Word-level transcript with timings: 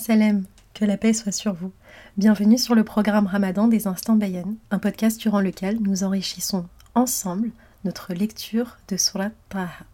Salam, 0.00 0.44
que 0.72 0.86
la 0.86 0.96
paix 0.96 1.12
soit 1.12 1.30
sur 1.30 1.52
vous. 1.52 1.72
Bienvenue 2.16 2.56
sur 2.56 2.74
le 2.74 2.84
programme 2.84 3.26
Ramadan 3.26 3.68
des 3.68 3.86
Instants 3.86 4.16
Bayan, 4.16 4.54
un 4.70 4.78
podcast 4.78 5.20
durant 5.20 5.40
lequel 5.40 5.78
nous 5.82 6.04
enrichissons 6.04 6.66
ensemble 6.94 7.50
notre 7.84 8.14
lecture 8.14 8.78
de 8.88 8.96
Surat 8.96 9.28
Taha. 9.50 9.84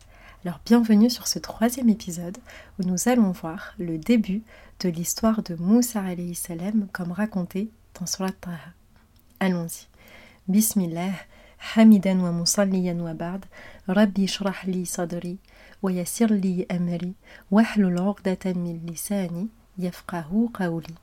Alors 0.45 0.61
bienvenue 0.65 1.11
sur 1.11 1.27
ce 1.27 1.41
troisième 1.41 1.89
épisode 1.89 2.39
où 2.79 2.85
nous 2.87 3.09
allons 3.09 3.33
voir 3.33 3.75
le 3.81 3.99
début 3.99 4.45
de 4.79 4.89
l'histoire 4.91 5.43
de 5.43 5.57
Moussa 5.57 6.03
alayhi 6.03 6.37
salam 6.37 6.87
comme 6.93 7.11
raconté 7.11 7.69
dans 7.99 8.07
Surat 8.07 8.31
Taha. 8.41 8.75
Allons-y. 9.41 9.89
Bismillah, 10.47 11.15
hamidan 11.75 12.21
wa 12.21 12.31
musalliyan 12.31 13.01
wa 13.01 13.15
ba'd, 13.15 13.45
rabbi 13.89 14.29
shrah 14.29 14.67
li 14.67 14.87
sadri, 14.87 15.41
wa 15.83 15.91
li 15.91 16.65
amri, 16.69 17.17
wahlul 17.51 17.99
Yafqahu 19.79 20.51
Qaouli. 20.53 20.95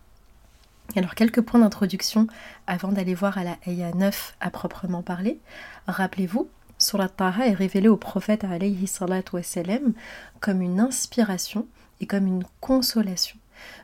Alors 0.95 1.15
quelques 1.15 1.41
points 1.41 1.59
d'introduction 1.59 2.27
avant 2.67 2.91
d'aller 2.91 3.15
voir 3.15 3.37
à 3.37 3.43
la 3.43 3.57
Aya 3.65 3.93
9 3.93 4.35
à 4.39 4.49
proprement 4.49 5.01
parler. 5.01 5.39
Rappelez-vous, 5.87 6.49
Surat 6.77 7.09
Taha 7.09 7.47
est 7.47 7.53
révélé 7.53 7.87
au 7.87 7.97
prophète 7.97 8.43
alayhi 8.43 8.87
salatu 8.87 9.35
wassalam 9.35 9.93
comme 10.39 10.61
une 10.61 10.79
inspiration 10.79 11.67
et 12.01 12.05
comme 12.05 12.27
une 12.27 12.43
consolation. 12.59 13.37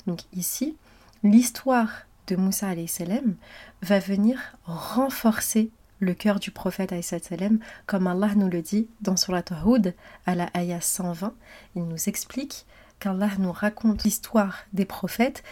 Donc 0.05 0.21
ici, 0.33 0.75
l'histoire 1.23 1.89
de 2.27 2.35
Moussa 2.35 2.67
alayhi 2.67 2.87
salam 2.87 3.35
va 3.81 3.99
venir 3.99 4.39
renforcer 4.65 5.71
le 5.99 6.13
cœur 6.13 6.39
du 6.39 6.51
prophète 6.51 6.93
salam 7.01 7.59
comme 7.85 8.07
Allah 8.07 8.35
nous 8.35 8.49
le 8.49 8.61
dit 8.61 8.87
dans 9.01 9.17
Surat 9.17 9.43
Hud 9.65 9.95
à 10.25 10.35
la 10.35 10.45
Aya 10.53 10.81
120. 10.81 11.33
Il 11.75 11.83
nous 11.83 12.09
explique 12.09 12.65
qu'Allah 12.99 13.31
nous 13.39 13.51
raconte 13.51 14.03
l'histoire 14.03 14.59
des 14.73 14.85
prophètes, 14.85 15.43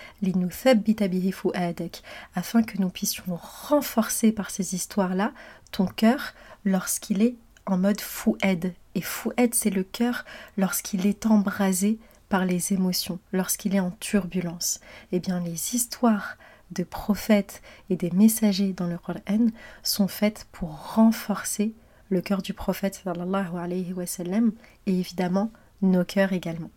afin 2.36 2.64
que 2.64 2.78
nous 2.78 2.90
puissions 2.90 3.40
renforcer 3.42 4.32
par 4.32 4.50
ces 4.50 4.76
histoires-là 4.76 5.32
ton 5.72 5.86
cœur 5.86 6.34
lorsqu'il 6.66 7.22
est 7.22 7.36
en 7.66 7.78
mode 7.78 8.02
foued. 8.02 8.74
Et 8.96 9.02
foued, 9.02 9.54
c'est 9.54 9.70
le 9.70 9.84
cœur 9.84 10.26
lorsqu'il 10.58 11.06
est 11.06 11.26
embrasé 11.26 12.00
par 12.30 12.46
les 12.46 12.74
émotions, 12.74 13.20
lorsqu'il 13.32 13.76
est 13.76 13.80
en 13.80 13.92
turbulence. 13.92 14.80
Eh 15.12 15.20
bien, 15.20 15.40
les 15.40 15.76
histoires 15.76 16.38
de 16.72 16.84
prophètes 16.84 17.62
et 17.90 17.96
des 17.96 18.12
messagers 18.12 18.74
dans 18.74 18.88
le 18.88 18.98
Coran 18.98 19.48
sont 19.84 20.08
faites 20.08 20.48
pour 20.52 20.96
renforcer 20.96 21.74
le 22.10 22.22
cœur 22.22 22.42
du 22.42 22.54
prophète 22.54 23.02
wa 23.06 23.68
et 23.70 25.00
évidemment 25.00 25.52
nos 25.82 26.04
cœurs 26.04 26.34
également. 26.34 26.70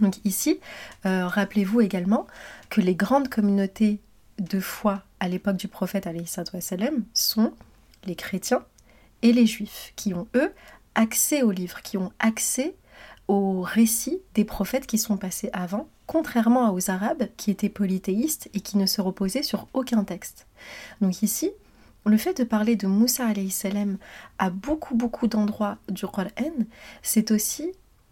Donc 0.00 0.16
ici, 0.24 0.60
euh, 1.06 1.26
rappelez-vous 1.26 1.80
également 1.80 2.26
que 2.68 2.80
les 2.80 2.94
grandes 2.94 3.28
communautés 3.28 4.00
de 4.38 4.60
foi 4.60 5.02
à 5.20 5.28
l'époque 5.28 5.56
du 5.56 5.68
prophète 5.68 6.08
sont 7.14 7.52
les 8.04 8.14
chrétiens 8.14 8.64
et 9.22 9.32
les 9.32 9.46
juifs, 9.46 9.92
qui 9.96 10.14
ont 10.14 10.26
eux 10.34 10.52
accès 10.94 11.42
aux 11.42 11.50
livres, 11.50 11.82
qui 11.82 11.98
ont 11.98 12.12
accès 12.18 12.74
aux 13.28 13.60
récits 13.60 14.20
des 14.34 14.44
prophètes 14.44 14.86
qui 14.86 14.98
sont 14.98 15.16
passés 15.16 15.50
avant, 15.52 15.88
contrairement 16.06 16.72
aux 16.72 16.90
arabes 16.90 17.28
qui 17.36 17.50
étaient 17.50 17.68
polythéistes 17.68 18.50
et 18.54 18.60
qui 18.60 18.76
ne 18.78 18.86
se 18.86 19.00
reposaient 19.00 19.42
sur 19.42 19.68
aucun 19.72 20.02
texte. 20.04 20.46
Donc 21.00 21.22
ici, 21.22 21.52
le 22.06 22.16
fait 22.16 22.38
de 22.38 22.44
parler 22.44 22.76
de 22.76 22.86
Moussa 22.86 23.28
salam 23.50 23.98
à 24.38 24.50
beaucoup 24.50 24.96
beaucoup 24.96 25.26
d'endroits 25.26 25.76
du 25.88 26.06
Coran, 26.06 26.28
c'est 27.02 27.30
aussi 27.30 27.70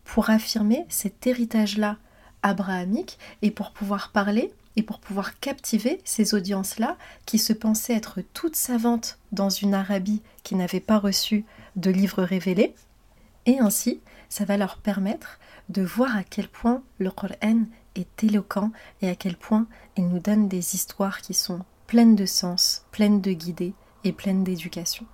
pour 0.09 0.31
affirmer 0.31 0.87
cet 0.89 1.27
héritage-là 1.27 1.99
abrahamique 2.43 3.19
et 3.43 3.51
pour 3.51 3.73
pouvoir 3.73 4.11
parler 4.11 4.51
et 4.77 4.83
pour 4.83 5.01
pouvoir 5.01 5.39
captiver 5.39 6.01
ces 6.03 6.35
audiences-là 6.35 6.97
qui 7.27 7.39
se 7.39 7.53
pensaient 7.53 7.95
être 7.95 8.23
toutes 8.33 8.57
savantes 8.57 9.19
dans 9.33 9.51
une 9.51 9.75
Arabie 9.75 10.23
qui 10.45 10.55
n'avait 10.55 10.81
pas 10.81 10.99
reçu 10.99 11.45
de 11.77 11.91
livres 11.91 12.23
révélés. 12.23 12.75
Et 13.45 13.59
ainsi, 13.59 14.01
ça 14.31 14.47
va 14.47 14.57
leur 14.57 14.79
permettre 14.79 15.39
de 15.69 15.83
voir 15.83 16.17
à 16.17 16.25
quel 16.25 16.49
point 16.49 16.83
le 16.99 17.11
Coran 17.11 17.67
est 17.95 18.25
éloquent 18.25 18.71
et 19.03 19.11
à 19.11 19.15
quel 19.15 19.37
point 19.37 19.67
il 19.99 20.09
nous 20.09 20.21
donne 20.21 20.49
des 20.49 20.75
histoires 20.75 21.21
qui 21.21 21.35
sont 21.35 21.61
pleines 21.87 22.17
de 22.17 22.27
sens, 22.27 22.87
pleines 22.93 23.21
de 23.21 23.33
guidées 23.33 23.75
et 24.05 24.13
pleines 24.13 24.43
d'éducation. 24.43 25.05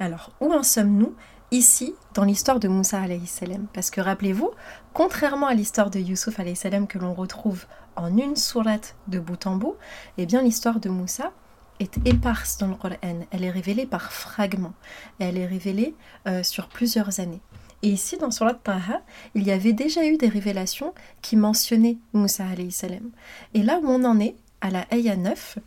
Alors, 0.00 0.32
où 0.40 0.52
en 0.54 0.62
sommes-nous 0.62 1.14
ici 1.50 1.94
dans 2.14 2.24
l'histoire 2.24 2.60
de 2.60 2.68
Moussa 2.68 3.02
salam. 3.26 3.66
Parce 3.72 3.90
que 3.90 4.00
rappelez-vous, 4.00 4.50
contrairement 4.92 5.46
à 5.46 5.54
l'histoire 5.54 5.90
de 5.90 5.98
alayhi 5.98 6.56
salam 6.56 6.86
que 6.86 6.98
l'on 6.98 7.14
retrouve 7.14 7.66
en 7.96 8.16
une 8.16 8.36
sourate 8.36 8.96
de 9.08 9.18
bout 9.18 9.46
en 9.46 9.56
bout, 9.56 9.76
eh 10.18 10.26
bien 10.26 10.42
l'histoire 10.42 10.80
de 10.80 10.88
Moussa 10.88 11.32
est 11.80 11.98
éparse 12.06 12.58
dans 12.58 12.66
le 12.66 12.74
Coran. 12.74 12.96
Elle 13.02 13.44
est 13.44 13.50
révélée 13.50 13.86
par 13.86 14.12
fragments. 14.12 14.74
Elle 15.18 15.38
est 15.38 15.46
révélée 15.46 15.94
euh, 16.26 16.42
sur 16.42 16.68
plusieurs 16.68 17.20
années. 17.20 17.40
Et 17.82 17.90
ici, 17.90 18.16
dans 18.16 18.32
Surat 18.32 18.54
Taha, 18.54 19.02
il 19.36 19.44
y 19.46 19.52
avait 19.52 19.72
déjà 19.72 20.04
eu 20.04 20.16
des 20.16 20.28
révélations 20.28 20.94
qui 21.22 21.36
mentionnaient 21.36 21.98
Moussa 22.12 22.44
salam. 22.70 23.10
Et 23.54 23.62
là 23.62 23.78
où 23.82 23.88
on 23.88 24.04
en 24.04 24.18
est, 24.18 24.34
à 24.60 24.70
la 24.70 24.80
Aya 24.90 25.14
9, 25.14 25.58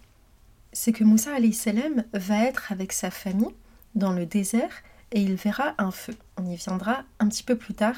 c'est 0.74 0.92
que 0.92 1.06
Moussa 1.06 1.32
salam 1.54 2.04
va 2.14 2.44
être 2.44 2.74
avec 2.74 2.92
sa 2.92 3.10
famille 3.10 3.56
dans 3.96 4.12
le 4.12 4.26
désert 4.26 4.84
et 5.12 5.22
il 5.22 5.36
verra 5.36 5.76
un 5.78 5.92
feu. 5.92 6.16
On 6.38 6.46
y 6.46 6.56
viendra 6.56 7.04
un 7.20 7.28
petit 7.28 7.44
peu 7.44 7.56
plus 7.56 7.74
tard 7.74 7.96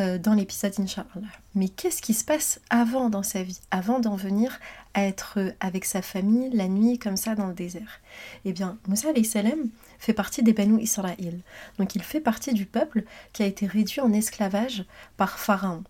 euh, 0.00 0.18
dans 0.18 0.34
l'épisode 0.34 0.72
Inch'Allah. 0.78 1.28
Mais 1.54 1.68
qu'est-ce 1.68 2.02
qui 2.02 2.14
se 2.14 2.24
passe 2.24 2.60
avant 2.70 3.10
dans 3.10 3.22
sa 3.22 3.42
vie, 3.42 3.60
avant 3.70 4.00
d'en 4.00 4.16
venir 4.16 4.58
à 4.94 5.04
être 5.04 5.38
avec 5.60 5.84
sa 5.84 6.02
famille 6.02 6.50
la 6.50 6.68
nuit 6.68 6.98
comme 6.98 7.16
ça 7.16 7.34
dans 7.34 7.46
le 7.46 7.54
désert? 7.54 8.00
Eh 8.44 8.52
bien, 8.52 8.78
Moussa 8.88 9.08
salam 9.24 9.68
fait 9.98 10.12
partie 10.12 10.42
des 10.42 10.52
Banu 10.52 10.80
Israël. 10.80 11.40
Donc 11.78 11.94
il 11.94 12.02
fait 12.02 12.20
partie 12.20 12.54
du 12.54 12.66
peuple 12.66 13.04
qui 13.32 13.42
a 13.42 13.46
été 13.46 13.66
réduit 13.66 14.00
en 14.00 14.12
esclavage 14.12 14.84
par 15.16 15.38
Pharaon. 15.38 15.84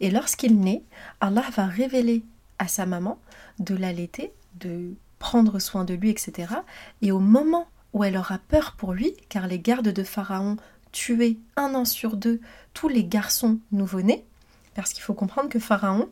Et 0.00 0.10
lorsqu'il 0.10 0.60
naît, 0.60 0.82
Allah 1.20 1.44
va 1.56 1.66
révéler 1.66 2.22
à 2.58 2.68
sa 2.68 2.86
maman 2.86 3.18
de 3.58 3.74
l'allaiter, 3.74 4.32
de 4.60 4.94
prendre 5.18 5.58
soin 5.58 5.84
de 5.84 5.94
lui, 5.94 6.10
etc. 6.10 6.52
Et 7.00 7.12
au 7.12 7.18
moment 7.18 7.66
où 7.92 8.04
elle 8.04 8.16
aura 8.16 8.38
peur 8.38 8.74
pour 8.76 8.92
lui, 8.92 9.14
car 9.28 9.46
les 9.46 9.58
gardes 9.58 9.88
de 9.88 10.02
Pharaon 10.02 10.56
tuaient 10.92 11.38
un 11.56 11.74
an 11.74 11.84
sur 11.84 12.16
deux 12.16 12.40
tous 12.74 12.88
les 12.88 13.04
garçons 13.04 13.58
nouveau-nés, 13.70 14.24
parce 14.74 14.92
qu'il 14.92 15.02
faut 15.02 15.14
comprendre 15.14 15.48
que 15.48 15.58
Pharaon 15.58 16.08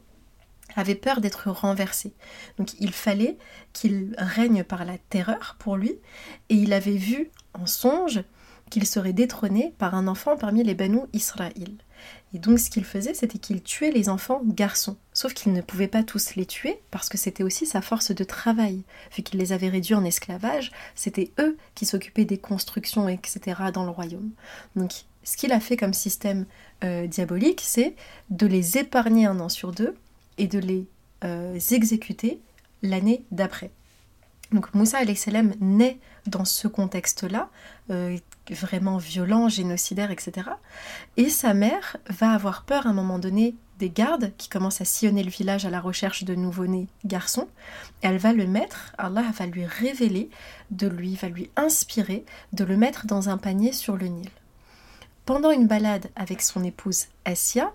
avait 0.76 0.94
peur 0.94 1.20
d'être 1.20 1.50
renversé. 1.50 2.12
Donc 2.58 2.74
il 2.80 2.92
fallait 2.92 3.36
qu'il 3.72 4.14
règne 4.18 4.62
par 4.62 4.84
la 4.84 4.98
terreur 4.98 5.56
pour 5.58 5.76
lui, 5.76 5.94
et 6.48 6.54
il 6.54 6.72
avait 6.72 6.96
vu 6.96 7.30
en 7.54 7.66
songe 7.66 8.22
qu'il 8.70 8.86
serait 8.86 9.12
détrôné 9.12 9.74
par 9.78 9.94
un 9.94 10.06
enfant 10.06 10.36
parmi 10.36 10.62
les 10.62 10.74
Banu 10.74 11.00
Israël. 11.12 11.72
Et 12.32 12.38
donc 12.38 12.58
ce 12.58 12.70
qu'il 12.70 12.84
faisait, 12.84 13.14
c'était 13.14 13.38
qu'il 13.38 13.62
tuait 13.62 13.90
les 13.90 14.08
enfants 14.08 14.40
garçons. 14.44 14.96
Sauf 15.12 15.34
qu'il 15.34 15.52
ne 15.52 15.60
pouvait 15.60 15.88
pas 15.88 16.04
tous 16.04 16.36
les 16.36 16.46
tuer, 16.46 16.80
parce 16.90 17.08
que 17.08 17.18
c'était 17.18 17.42
aussi 17.42 17.66
sa 17.66 17.80
force 17.80 18.12
de 18.12 18.24
travail. 18.24 18.82
Vu 19.16 19.22
qu'il 19.22 19.40
les 19.40 19.52
avait 19.52 19.68
réduits 19.68 19.94
en 19.94 20.04
esclavage, 20.04 20.70
c'était 20.94 21.32
eux 21.40 21.56
qui 21.74 21.86
s'occupaient 21.86 22.24
des 22.24 22.38
constructions, 22.38 23.08
etc. 23.08 23.60
dans 23.74 23.84
le 23.84 23.90
royaume. 23.90 24.30
Donc 24.76 24.92
ce 25.24 25.36
qu'il 25.36 25.52
a 25.52 25.60
fait 25.60 25.76
comme 25.76 25.92
système 25.92 26.46
euh, 26.84 27.06
diabolique, 27.06 27.62
c'est 27.64 27.94
de 28.30 28.46
les 28.46 28.78
épargner 28.78 29.26
un 29.26 29.40
an 29.40 29.48
sur 29.48 29.72
deux 29.72 29.94
et 30.38 30.46
de 30.46 30.58
les 30.58 30.86
euh, 31.24 31.58
exécuter 31.70 32.40
l'année 32.82 33.24
d'après. 33.30 33.70
Donc 34.52 34.74
Moussa 34.74 34.98
salam 35.14 35.54
naît 35.60 35.98
dans 36.26 36.44
ce 36.44 36.68
contexte-là, 36.68 37.50
euh, 37.90 38.16
vraiment 38.54 38.98
violent, 38.98 39.48
génocidaire, 39.48 40.10
etc. 40.10 40.50
Et 41.16 41.28
sa 41.28 41.54
mère 41.54 41.96
va 42.08 42.32
avoir 42.32 42.64
peur 42.64 42.86
à 42.86 42.90
un 42.90 42.94
moment 42.94 43.18
donné 43.18 43.54
des 43.78 43.90
gardes 43.90 44.32
qui 44.36 44.48
commencent 44.48 44.82
à 44.82 44.84
sillonner 44.84 45.22
le 45.22 45.30
village 45.30 45.64
à 45.64 45.70
la 45.70 45.80
recherche 45.80 46.24
de 46.24 46.34
nouveau-nés 46.34 46.88
garçons. 47.04 47.48
elle 48.02 48.18
va 48.18 48.32
le 48.32 48.46
mettre, 48.46 48.92
Allah 48.98 49.24
va 49.36 49.46
lui 49.46 49.64
révéler, 49.64 50.28
de 50.70 50.86
lui, 50.86 51.14
va 51.14 51.28
lui 51.28 51.50
inspirer 51.56 52.24
de 52.52 52.64
le 52.64 52.76
mettre 52.76 53.06
dans 53.06 53.30
un 53.30 53.38
panier 53.38 53.72
sur 53.72 53.96
le 53.96 54.08
Nil. 54.08 54.28
Pendant 55.32 55.52
une 55.52 55.68
balade 55.68 56.08
avec 56.16 56.42
son 56.42 56.64
épouse 56.64 57.06
Assia, 57.24 57.72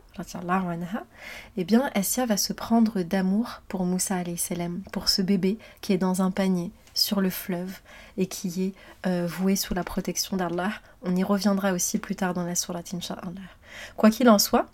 eh 1.55 1.63
bien 1.63 1.89
Assia 1.95 2.25
va 2.25 2.35
se 2.35 2.51
prendre 2.51 3.01
d'amour 3.01 3.61
pour 3.69 3.85
Moussa 3.85 4.17
salam, 4.35 4.81
pour 4.91 5.07
ce 5.07 5.21
bébé 5.21 5.57
qui 5.79 5.93
est 5.93 5.97
dans 5.97 6.21
un 6.21 6.31
panier 6.31 6.71
sur 6.93 7.21
le 7.21 7.29
fleuve 7.29 7.79
et 8.17 8.25
qui 8.25 8.61
est 8.61 8.73
euh, 9.07 9.25
voué 9.25 9.55
sous 9.55 9.73
la 9.73 9.85
protection 9.85 10.35
d'Allah. 10.35 10.73
On 11.01 11.15
y 11.15 11.23
reviendra 11.23 11.71
aussi 11.71 11.97
plus 11.97 12.17
tard 12.17 12.33
dans 12.33 12.43
la 12.43 12.55
sourate 12.55 12.93
Inch'Allah. 12.93 13.31
Quoi 13.95 14.09
qu'il 14.09 14.27
en 14.27 14.37
soit, 14.37 14.69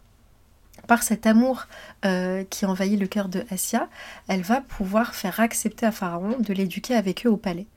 par 0.88 1.04
cet 1.04 1.27
amour 1.27 1.68
euh, 2.06 2.44
qui 2.45 2.66
envahit 2.66 3.00
le 3.00 3.06
cœur 3.06 3.30
de 3.30 3.45
Assia, 3.51 3.89
elle 4.27 4.42
va 4.42 4.60
pouvoir 4.60 5.13
faire 5.13 5.39
accepter 5.39 5.86
à 5.86 5.92
Pharaon 5.92 6.36
de 6.39 6.51
l'éduquer 6.51 6.95
avec 6.95 7.27
eux 7.27 7.30
au 7.30 7.38
palais. 7.38 7.68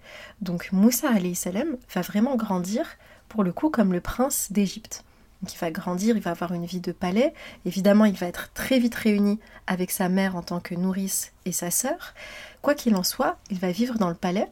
Donc 0.41 0.73
Moussa 0.73 1.09
salam 1.35 1.77
va 1.95 2.01
vraiment 2.01 2.37
grandir 2.37 2.87
pour 3.29 3.45
le 3.45 3.53
coup 3.53 3.71
comme 3.71 3.93
le 3.93 4.01
prince 4.01 4.49
d'Égypte. 4.51 5.05
Donc 5.43 5.53
il 5.53 5.59
va 5.59 5.71
grandir, 5.71 6.17
il 6.17 6.23
va 6.23 6.31
avoir 6.31 6.53
une 6.55 6.65
vie 6.65 6.81
de 6.81 6.93
palais. 6.93 7.35
Évidemment, 7.67 8.07
il 8.07 8.17
va 8.17 8.27
être 8.27 8.51
très 8.55 8.79
vite 8.79 8.95
réuni 8.95 9.41
avec 9.67 9.91
sa 9.91 10.09
mère 10.09 10.37
en 10.37 10.43
tant 10.43 10.61
que 10.61 10.75
nourrice 10.75 11.33
et 11.45 11.53
sa 11.53 11.71
sœur. 11.71 12.15
Quoi 12.63 12.75
qu'il 12.75 12.97
en 12.97 13.03
soit, 13.03 13.39
il 13.51 13.59
va 13.59 13.71
vivre 13.71 13.99
dans 13.99 14.09
le 14.09 14.15
palais 14.15 14.49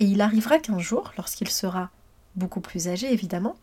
et 0.00 0.04
il 0.04 0.20
arrivera 0.20 0.58
qu'un 0.58 0.80
jour, 0.80 1.12
lorsqu'il 1.16 1.48
sera 1.48 1.90
beaucoup 2.34 2.60
plus 2.60 2.88
âgé 2.88 3.12
évidemment, 3.12 3.54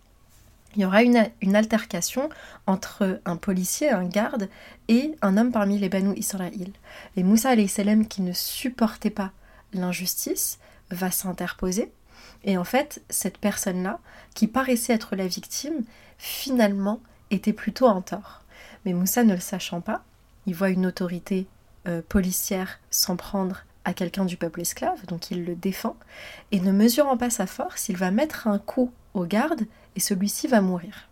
il 0.75 0.83
y 0.83 0.85
aura 0.85 1.01
une, 1.03 1.56
altercation 1.56 2.29
entre 2.67 3.19
un 3.25 3.35
policier, 3.35 3.89
un 3.89 4.06
garde, 4.06 4.50
et 4.88 5.15
un 5.21 5.35
homme 5.38 5.51
parmi 5.51 5.79
les 5.79 5.89
Banu 5.89 6.15
Israël. 6.15 6.71
Et 7.15 7.23
Moussa 7.23 7.56
qui 7.56 8.21
ne 8.21 8.33
supportait 8.33 9.09
pas 9.09 9.31
l'injustice, 9.73 10.59
va 10.91 11.11
s'interposer. 11.11 11.91
Et 12.44 12.57
en 12.57 12.63
fait, 12.63 13.01
cette 13.09 13.38
personne-là, 13.38 14.00
qui 14.33 14.47
paraissait 14.47 14.94
être 14.94 15.15
la 15.15 15.27
victime, 15.27 15.83
finalement 16.18 17.01
était 17.31 17.53
plutôt 17.53 17.88
en 17.88 18.01
tort. 18.01 18.44
Mais 18.86 18.94
Moussa 18.94 19.24
ne 19.24 19.33
le 19.33 19.39
sachant 19.39 19.81
pas, 19.81 20.03
il 20.45 20.56
voit 20.56 20.69
une 20.69 20.86
autorité 20.86 21.47
euh, 21.88 22.01
policière 22.07 22.80
s'en 22.91 23.15
prendre 23.15 23.63
à 23.86 23.94
quelqu'un 23.94 24.25
du 24.25 24.38
peuple 24.38 24.62
esclave, 24.62 25.06
donc 25.07 25.31
il 25.31 25.45
le 25.45 25.56
défend, 25.56 25.95
et 26.51 26.59
ne 26.59 26.71
mesurant 26.71 27.18
pas 27.18 27.30
sa 27.30 27.47
force, 27.47 27.89
il 27.89 27.97
va 27.97 28.12
mettre 28.12 28.47
un 28.47 28.59
coup 28.59 28.92
au 29.13 29.25
garde 29.25 29.62
et 29.95 30.00
celui-ci 30.00 30.47
va 30.47 30.62
mourir. 30.62 31.09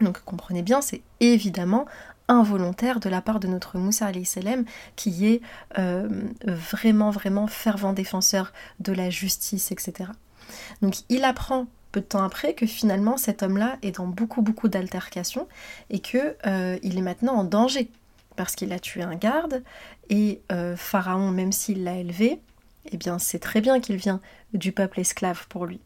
Donc 0.00 0.20
comprenez 0.24 0.62
bien, 0.62 0.80
c'est 0.80 1.02
évidemment 1.20 1.86
involontaire 2.28 3.00
de 3.00 3.08
la 3.08 3.22
part 3.22 3.40
de 3.40 3.48
notre 3.48 3.78
Moussa 3.78 4.12
salam 4.24 4.64
qui 4.96 5.26
est 5.26 5.40
euh, 5.78 6.08
vraiment 6.44 7.10
vraiment 7.10 7.46
fervent 7.46 7.94
défenseur 7.94 8.52
de 8.80 8.92
la 8.92 9.08
justice, 9.08 9.72
etc. 9.72 10.10
Donc 10.82 10.94
il 11.08 11.24
apprend 11.24 11.66
peu 11.92 12.00
de 12.00 12.06
temps 12.06 12.22
après 12.22 12.54
que 12.54 12.66
finalement 12.66 13.16
cet 13.16 13.42
homme-là 13.42 13.78
est 13.82 13.92
dans 13.92 14.06
beaucoup 14.06 14.42
beaucoup 14.42 14.68
d'altercations 14.68 15.48
et 15.90 16.00
que 16.00 16.36
euh, 16.46 16.78
il 16.82 16.98
est 16.98 17.02
maintenant 17.02 17.34
en 17.34 17.44
danger 17.44 17.90
parce 18.36 18.54
qu'il 18.54 18.72
a 18.72 18.78
tué 18.78 19.02
un 19.02 19.16
garde 19.16 19.62
et 20.10 20.40
euh, 20.52 20.76
Pharaon, 20.76 21.30
même 21.30 21.52
s'il 21.52 21.84
l'a 21.84 21.96
élevé, 21.96 22.40
eh 22.90 22.96
bien 22.96 23.18
c'est 23.18 23.38
très 23.40 23.60
bien 23.60 23.80
qu'il 23.80 23.96
vient 23.96 24.20
du 24.54 24.72
peuple 24.72 25.00
esclave 25.00 25.46
pour 25.48 25.66
lui. 25.66 25.80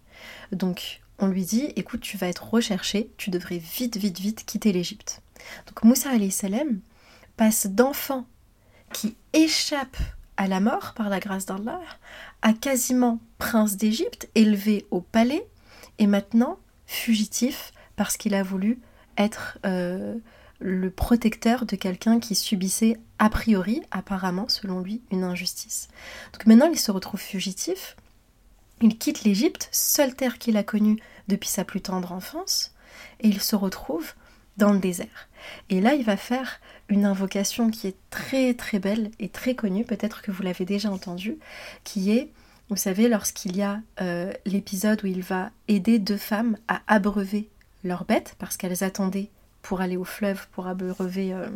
Donc 0.52 1.00
on 1.18 1.26
lui 1.26 1.44
dit 1.44 1.72
écoute, 1.76 2.00
tu 2.00 2.16
vas 2.16 2.28
être 2.28 2.48
recherché, 2.50 3.10
tu 3.16 3.30
devrais 3.30 3.58
vite, 3.58 3.96
vite, 3.96 4.18
vite 4.18 4.44
quitter 4.44 4.72
l'Égypte. 4.72 5.22
Donc 5.66 5.82
Moussa 5.84 6.10
salam 6.30 6.80
passe 7.36 7.66
d'enfant 7.66 8.26
qui 8.92 9.16
échappe 9.32 9.96
à 10.36 10.48
la 10.48 10.60
mort 10.60 10.94
par 10.94 11.08
la 11.08 11.20
grâce 11.20 11.46
d'Allah 11.46 11.80
à 12.42 12.52
quasiment 12.52 13.20
prince 13.38 13.76
d'Égypte, 13.76 14.28
élevé 14.34 14.86
au 14.90 15.00
palais, 15.00 15.46
et 15.98 16.06
maintenant 16.06 16.58
fugitif 16.86 17.72
parce 17.96 18.16
qu'il 18.16 18.34
a 18.34 18.42
voulu 18.42 18.80
être 19.16 19.58
euh, 19.66 20.16
le 20.58 20.90
protecteur 20.90 21.66
de 21.66 21.76
quelqu'un 21.76 22.20
qui 22.20 22.34
subissait 22.34 22.98
a 23.18 23.28
priori, 23.30 23.82
apparemment, 23.90 24.48
selon 24.48 24.80
lui, 24.80 25.02
une 25.10 25.24
injustice. 25.24 25.88
Donc 26.32 26.46
maintenant, 26.46 26.70
il 26.70 26.78
se 26.78 26.90
retrouve 26.90 27.20
fugitif, 27.20 27.96
il 28.80 28.98
quitte 28.98 29.22
l'Égypte, 29.24 29.68
seule 29.70 30.14
terre 30.14 30.38
qu'il 30.38 30.56
a 30.56 30.62
connue 30.62 30.98
depuis 31.28 31.48
sa 31.48 31.64
plus 31.64 31.80
tendre 31.80 32.12
enfance, 32.12 32.74
et 33.20 33.28
il 33.28 33.40
se 33.40 33.56
retrouve 33.56 34.14
dans 34.56 34.72
le 34.72 34.78
désert. 34.78 35.28
Et 35.70 35.80
là, 35.80 35.94
il 35.94 36.04
va 36.04 36.16
faire 36.16 36.60
une 36.92 37.06
invocation 37.06 37.70
qui 37.70 37.86
est 37.86 37.96
très 38.10 38.52
très 38.52 38.78
belle 38.78 39.10
et 39.18 39.30
très 39.30 39.54
connue, 39.54 39.84
peut-être 39.84 40.20
que 40.20 40.30
vous 40.30 40.42
l'avez 40.42 40.66
déjà 40.66 40.90
entendue, 40.90 41.38
qui 41.84 42.10
est, 42.12 42.28
vous 42.68 42.76
savez, 42.76 43.08
lorsqu'il 43.08 43.56
y 43.56 43.62
a 43.62 43.80
euh, 44.00 44.30
l'épisode 44.44 45.02
où 45.02 45.06
il 45.06 45.22
va 45.22 45.50
aider 45.68 45.98
deux 45.98 46.18
femmes 46.18 46.58
à 46.68 46.82
abreuver 46.86 47.48
leurs 47.82 48.04
bêtes, 48.04 48.36
parce 48.38 48.58
qu'elles 48.58 48.84
attendaient 48.84 49.30
pour 49.62 49.80
aller 49.80 49.96
au 49.96 50.04
fleuve, 50.04 50.46
pour 50.52 50.66
abreuver, 50.66 51.32
euh, 51.32 51.48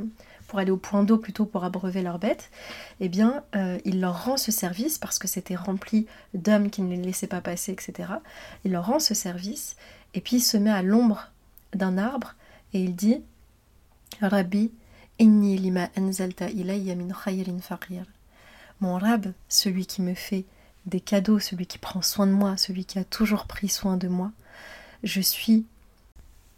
pour 0.48 0.58
aller 0.58 0.70
au 0.70 0.78
point 0.78 1.02
d'eau 1.02 1.18
plutôt 1.18 1.44
pour 1.44 1.64
abreuver 1.64 2.00
leurs 2.00 2.18
bêtes, 2.18 2.50
eh 3.00 3.10
bien, 3.10 3.44
euh, 3.54 3.78
il 3.84 4.00
leur 4.00 4.24
rend 4.24 4.38
ce 4.38 4.50
service 4.50 4.96
parce 4.96 5.18
que 5.18 5.28
c'était 5.28 5.56
rempli 5.56 6.06
d'hommes 6.32 6.70
qui 6.70 6.80
ne 6.80 6.88
les 6.88 7.02
laissaient 7.02 7.26
pas 7.26 7.42
passer, 7.42 7.72
etc. 7.72 8.08
Il 8.64 8.72
leur 8.72 8.86
rend 8.86 9.00
ce 9.00 9.12
service 9.12 9.76
et 10.14 10.22
puis 10.22 10.36
il 10.36 10.42
se 10.42 10.56
met 10.56 10.70
à 10.70 10.82
l'ombre 10.82 11.30
d'un 11.74 11.98
arbre 11.98 12.36
et 12.72 12.80
il 12.80 12.94
dit 12.94 13.22
Rabbi, 14.22 14.70
inni 15.18 15.56
lima. 15.56 15.88
Mon 18.80 18.98
Rab, 18.98 19.32
celui 19.48 19.86
qui 19.86 20.02
me 20.02 20.14
fait 20.14 20.44
des 20.86 21.00
cadeaux, 21.00 21.38
celui 21.38 21.66
qui 21.66 21.78
prend 21.78 22.02
soin 22.02 22.26
de 22.26 22.32
moi, 22.32 22.56
celui 22.56 22.84
qui 22.84 22.98
a 22.98 23.04
toujours 23.04 23.46
pris 23.46 23.68
soin 23.68 23.96
de 23.96 24.08
moi, 24.08 24.32
je 25.02 25.20
suis 25.20 25.66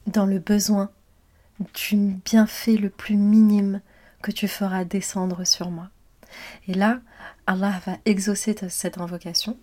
dans 0.07 0.27
le 0.27 0.39
besoin 0.39 0.91
du 1.75 1.97
bienfait 2.25 2.77
le 2.77 2.91
plus 2.91 3.17
minime 3.17 3.81
que 4.23 4.31
tu 4.31 4.49
feras 4.49 4.85
descendre 4.85 5.45
sur 5.45 5.71
moi. 5.71 5.91
Et 6.67 6.75
là, 6.75 7.01
Allah 7.47 7.81
va 7.87 7.97
exaucer 8.05 8.55
cette 8.69 8.99
invocation 8.99 9.57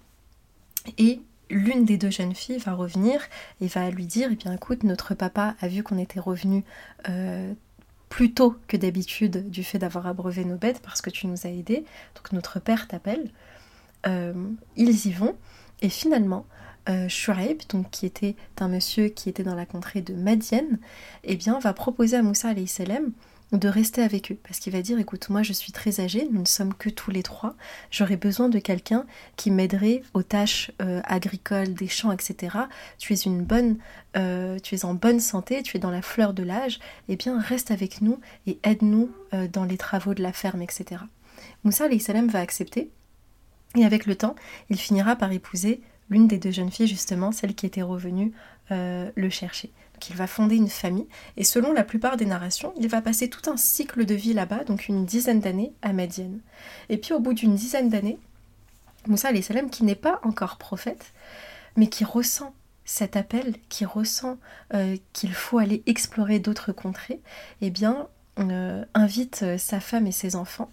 et 0.98 1.22
l'une 1.50 1.86
des 1.86 1.98
deux 1.98 2.10
jeunes 2.10 2.36
filles 2.36 2.58
va 2.58 2.74
revenir 2.74 3.22
et 3.62 3.68
va 3.68 3.90
lui 3.90 4.06
dire 4.06 4.30
Eh 4.32 4.36
bien, 4.36 4.54
écoute, 4.54 4.84
notre 4.84 5.14
papa 5.14 5.56
a 5.62 5.68
vu 5.68 5.84
qu'on 5.84 5.98
était 5.98 6.20
revenu 6.20 6.64
euh, 7.10 7.54
plus 8.10 8.34
tôt 8.34 8.56
que 8.68 8.78
d'habitude 8.78 9.50
du 9.50 9.64
fait 9.64 9.80
d'avoir 9.80 10.08
abreuvé 10.08 10.46
nos 10.46 10.58
bêtes 10.58 10.82
parce 10.82 11.02
que 11.02 11.10
tu 11.10 11.28
nous 11.28 11.46
as 11.46 11.50
aidés. 11.50 11.86
Donc, 12.16 12.32
notre 12.32 12.60
père 12.60 12.88
t'appelle. 12.88 13.32
Euh, 14.08 14.34
ils 14.76 15.08
y 15.08 15.12
vont 15.12 15.36
et 15.82 15.90
finalement, 15.90 16.46
euh, 16.90 17.08
donc 17.70 17.90
qui 17.90 18.06
était 18.06 18.36
un 18.60 18.68
monsieur 18.68 19.08
qui 19.08 19.30
était 19.30 19.44
dans 19.44 19.56
la 19.56 19.66
contrée 19.66 20.02
de 20.02 20.14
Madienne, 20.14 20.80
eh 21.24 21.36
bien, 21.36 21.58
va 21.60 21.74
proposer 21.74 22.18
à 22.18 22.22
Moussa 22.22 22.54
salam 22.68 23.12
de 23.52 23.68
rester 23.68 24.02
avec 24.02 24.32
eux. 24.32 24.38
Parce 24.44 24.60
qu'il 24.60 24.74
va 24.74 24.82
dire 24.82 25.00
écoute 25.00 25.30
moi 25.30 25.44
je 25.44 25.54
suis 25.54 25.72
très 25.72 26.00
âgé 26.00 26.28
nous 26.32 26.42
ne 26.42 26.48
sommes 26.48 26.74
que 26.74 26.90
tous 26.90 27.12
les 27.12 27.24
trois. 27.24 27.56
J'aurais 27.92 28.18
besoin 28.18 28.50
de 28.50 28.60
quelqu'un 28.60 29.06
qui 29.36 29.52
m'aiderait 29.52 30.02
aux 30.14 30.24
tâches 30.24 30.72
euh, 30.82 31.02
agricoles 31.06 31.74
des 31.74 31.88
champs 31.88 32.12
etc 32.12 32.58
tu 32.98 33.14
es 33.14 33.18
une 33.18 33.44
bonne 33.44 33.78
euh, 34.18 34.60
tu 34.60 34.76
es 34.76 34.86
en 34.86 34.94
bonne 34.94 35.20
santé 35.20 35.62
tu 35.64 35.78
es 35.78 35.80
dans 35.80 35.92
la 35.92 36.02
fleur 36.02 36.34
de 36.34 36.44
l'âge. 36.44 36.80
Eh 37.08 37.16
bien 37.16 37.40
reste 37.40 37.72
avec 37.72 38.02
nous 38.02 38.20
et 38.48 38.60
aide-nous 38.64 39.12
euh, 39.34 39.48
dans 39.48 39.64
les 39.64 39.78
travaux 39.78 40.14
de 40.14 40.24
la 40.24 40.34
ferme 40.34 40.62
etc 40.62 41.02
Moussa 41.64 41.86
salam 42.00 42.28
va 42.28 42.40
accepter. 42.40 42.90
Et 43.76 43.86
avec 43.86 44.06
le 44.06 44.16
temps 44.16 44.36
il 44.70 44.78
finira 44.78 45.16
par 45.16 45.32
épouser 45.32 45.82
l'une 46.10 46.28
des 46.28 46.38
deux 46.38 46.52
jeunes 46.52 46.70
filles, 46.70 46.86
justement, 46.86 47.32
celle 47.32 47.56
qui 47.56 47.66
était 47.66 47.82
revenue 47.82 48.32
le 48.70 49.30
chercher. 49.30 49.72
Donc 49.96 50.10
il 50.10 50.16
va 50.18 50.28
fonder 50.28 50.58
une 50.58 50.68
famille, 50.68 51.08
et 51.38 51.46
selon 51.46 51.72
la 51.72 51.86
plupart 51.86 52.18
des 52.18 52.26
narrations, 52.26 52.74
il 52.78 52.90
va 52.90 53.02
passer 53.02 53.30
tout 53.30 53.50
un 53.50 53.56
cycle 53.56 54.06
de 54.06 54.14
vie 54.14 54.34
là-bas, 54.34 54.66
donc 54.66 54.90
une 54.90 55.06
dizaine 55.06 55.40
d'années 55.40 55.72
à 55.82 55.94
Madienne. 55.94 56.42
Et 56.90 56.98
puis 56.98 57.14
au 57.14 57.22
bout 57.22 57.34
d'une 57.34 57.56
dizaine 57.56 57.88
d'années, 57.88 58.20
Moussa 59.08 59.30
salam 59.42 59.70
qui 59.70 59.86
n'est 59.86 59.96
pas 59.96 60.20
encore 60.24 60.58
prophète, 60.58 61.14
mais 61.78 61.88
qui 61.88 62.04
ressent 62.04 62.54
cet 62.84 63.16
appel, 63.16 63.56
qui 63.70 63.86
ressent 63.86 64.38
euh, 64.74 64.98
qu'il 65.14 65.34
faut 65.34 65.60
aller 65.60 65.82
explorer 65.86 66.40
d'autres 66.40 66.74
contrées, 66.74 67.22
eh 67.62 67.70
bien, 67.70 68.10
euh, 68.38 68.84
invite 68.94 69.58
sa 69.58 69.80
femme 69.80 70.08
et 70.08 70.12
ses 70.12 70.36
enfants 70.36 70.70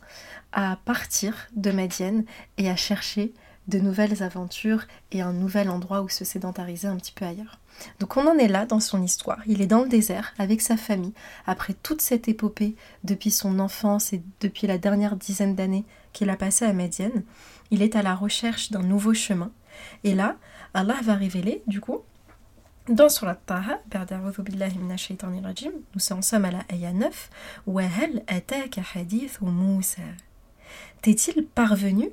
à 0.50 0.78
partir 0.84 1.46
de 1.54 1.70
Madienne 1.70 2.24
et 2.58 2.68
à 2.68 2.74
chercher 2.74 3.32
de 3.68 3.78
nouvelles 3.78 4.22
aventures 4.22 4.84
et 5.12 5.22
un 5.22 5.32
nouvel 5.32 5.70
endroit 5.70 6.02
où 6.02 6.08
se 6.08 6.24
sédentariser 6.24 6.88
un 6.88 6.96
petit 6.96 7.12
peu 7.12 7.24
ailleurs. 7.24 7.58
Donc 8.00 8.16
on 8.16 8.26
en 8.26 8.38
est 8.38 8.48
là 8.48 8.66
dans 8.66 8.80
son 8.80 9.02
histoire. 9.02 9.40
Il 9.46 9.62
est 9.62 9.66
dans 9.66 9.82
le 9.82 9.88
désert 9.88 10.34
avec 10.38 10.60
sa 10.60 10.76
famille, 10.76 11.14
après 11.46 11.74
toute 11.74 12.02
cette 12.02 12.28
épopée 12.28 12.74
depuis 13.04 13.30
son 13.30 13.58
enfance 13.58 14.12
et 14.12 14.22
depuis 14.40 14.66
la 14.66 14.78
dernière 14.78 15.16
dizaine 15.16 15.54
d'années 15.54 15.84
qu'il 16.12 16.30
a 16.30 16.36
passé 16.36 16.64
à 16.64 16.72
Médienne. 16.72 17.22
Il 17.70 17.82
est 17.82 17.96
à 17.96 18.02
la 18.02 18.14
recherche 18.14 18.70
d'un 18.70 18.82
nouveau 18.82 19.14
chemin. 19.14 19.50
Et 20.04 20.14
là, 20.14 20.36
Allah 20.74 20.96
va 21.02 21.14
révéler, 21.14 21.62
du 21.66 21.80
coup, 21.80 22.00
dans 22.88 23.08
Surat 23.08 23.36
Taha, 23.36 23.80
nous 25.94 26.00
sommes 26.00 26.44
à 26.44 26.50
la 26.50 26.64
ayah 26.72 26.92
9, 26.92 27.30
T'est-il 31.00 31.46
parvenu 31.46 32.10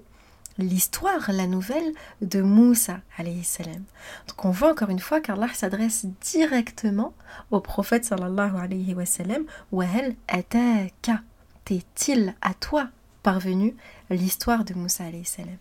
l'histoire, 0.60 1.32
la 1.32 1.48
nouvelle 1.48 1.94
de 2.22 2.42
Moussa. 2.42 3.00
Donc 3.18 4.46
on 4.46 4.52
voit 4.52 4.72
encore 4.72 4.90
une 4.90 5.00
fois 5.00 5.22
qu'Allah 5.22 5.48
s'adresse 5.54 6.06
directement 6.22 7.14
au 7.52 7.60
prophète 7.60 8.06
sallallahu 8.06 8.58
alayhi 8.58 8.94
wa 8.94 9.06
sallam 9.06 9.46
Wahel 9.72 10.16
ataka 10.28 11.22
T'est-il 11.66 12.36
à 12.42 12.54
toi 12.54 12.90
parvenu 13.22 13.76
l'histoire 14.10 14.64
de 14.66 14.74
Moussa 14.74 15.04
salam? 15.24 15.58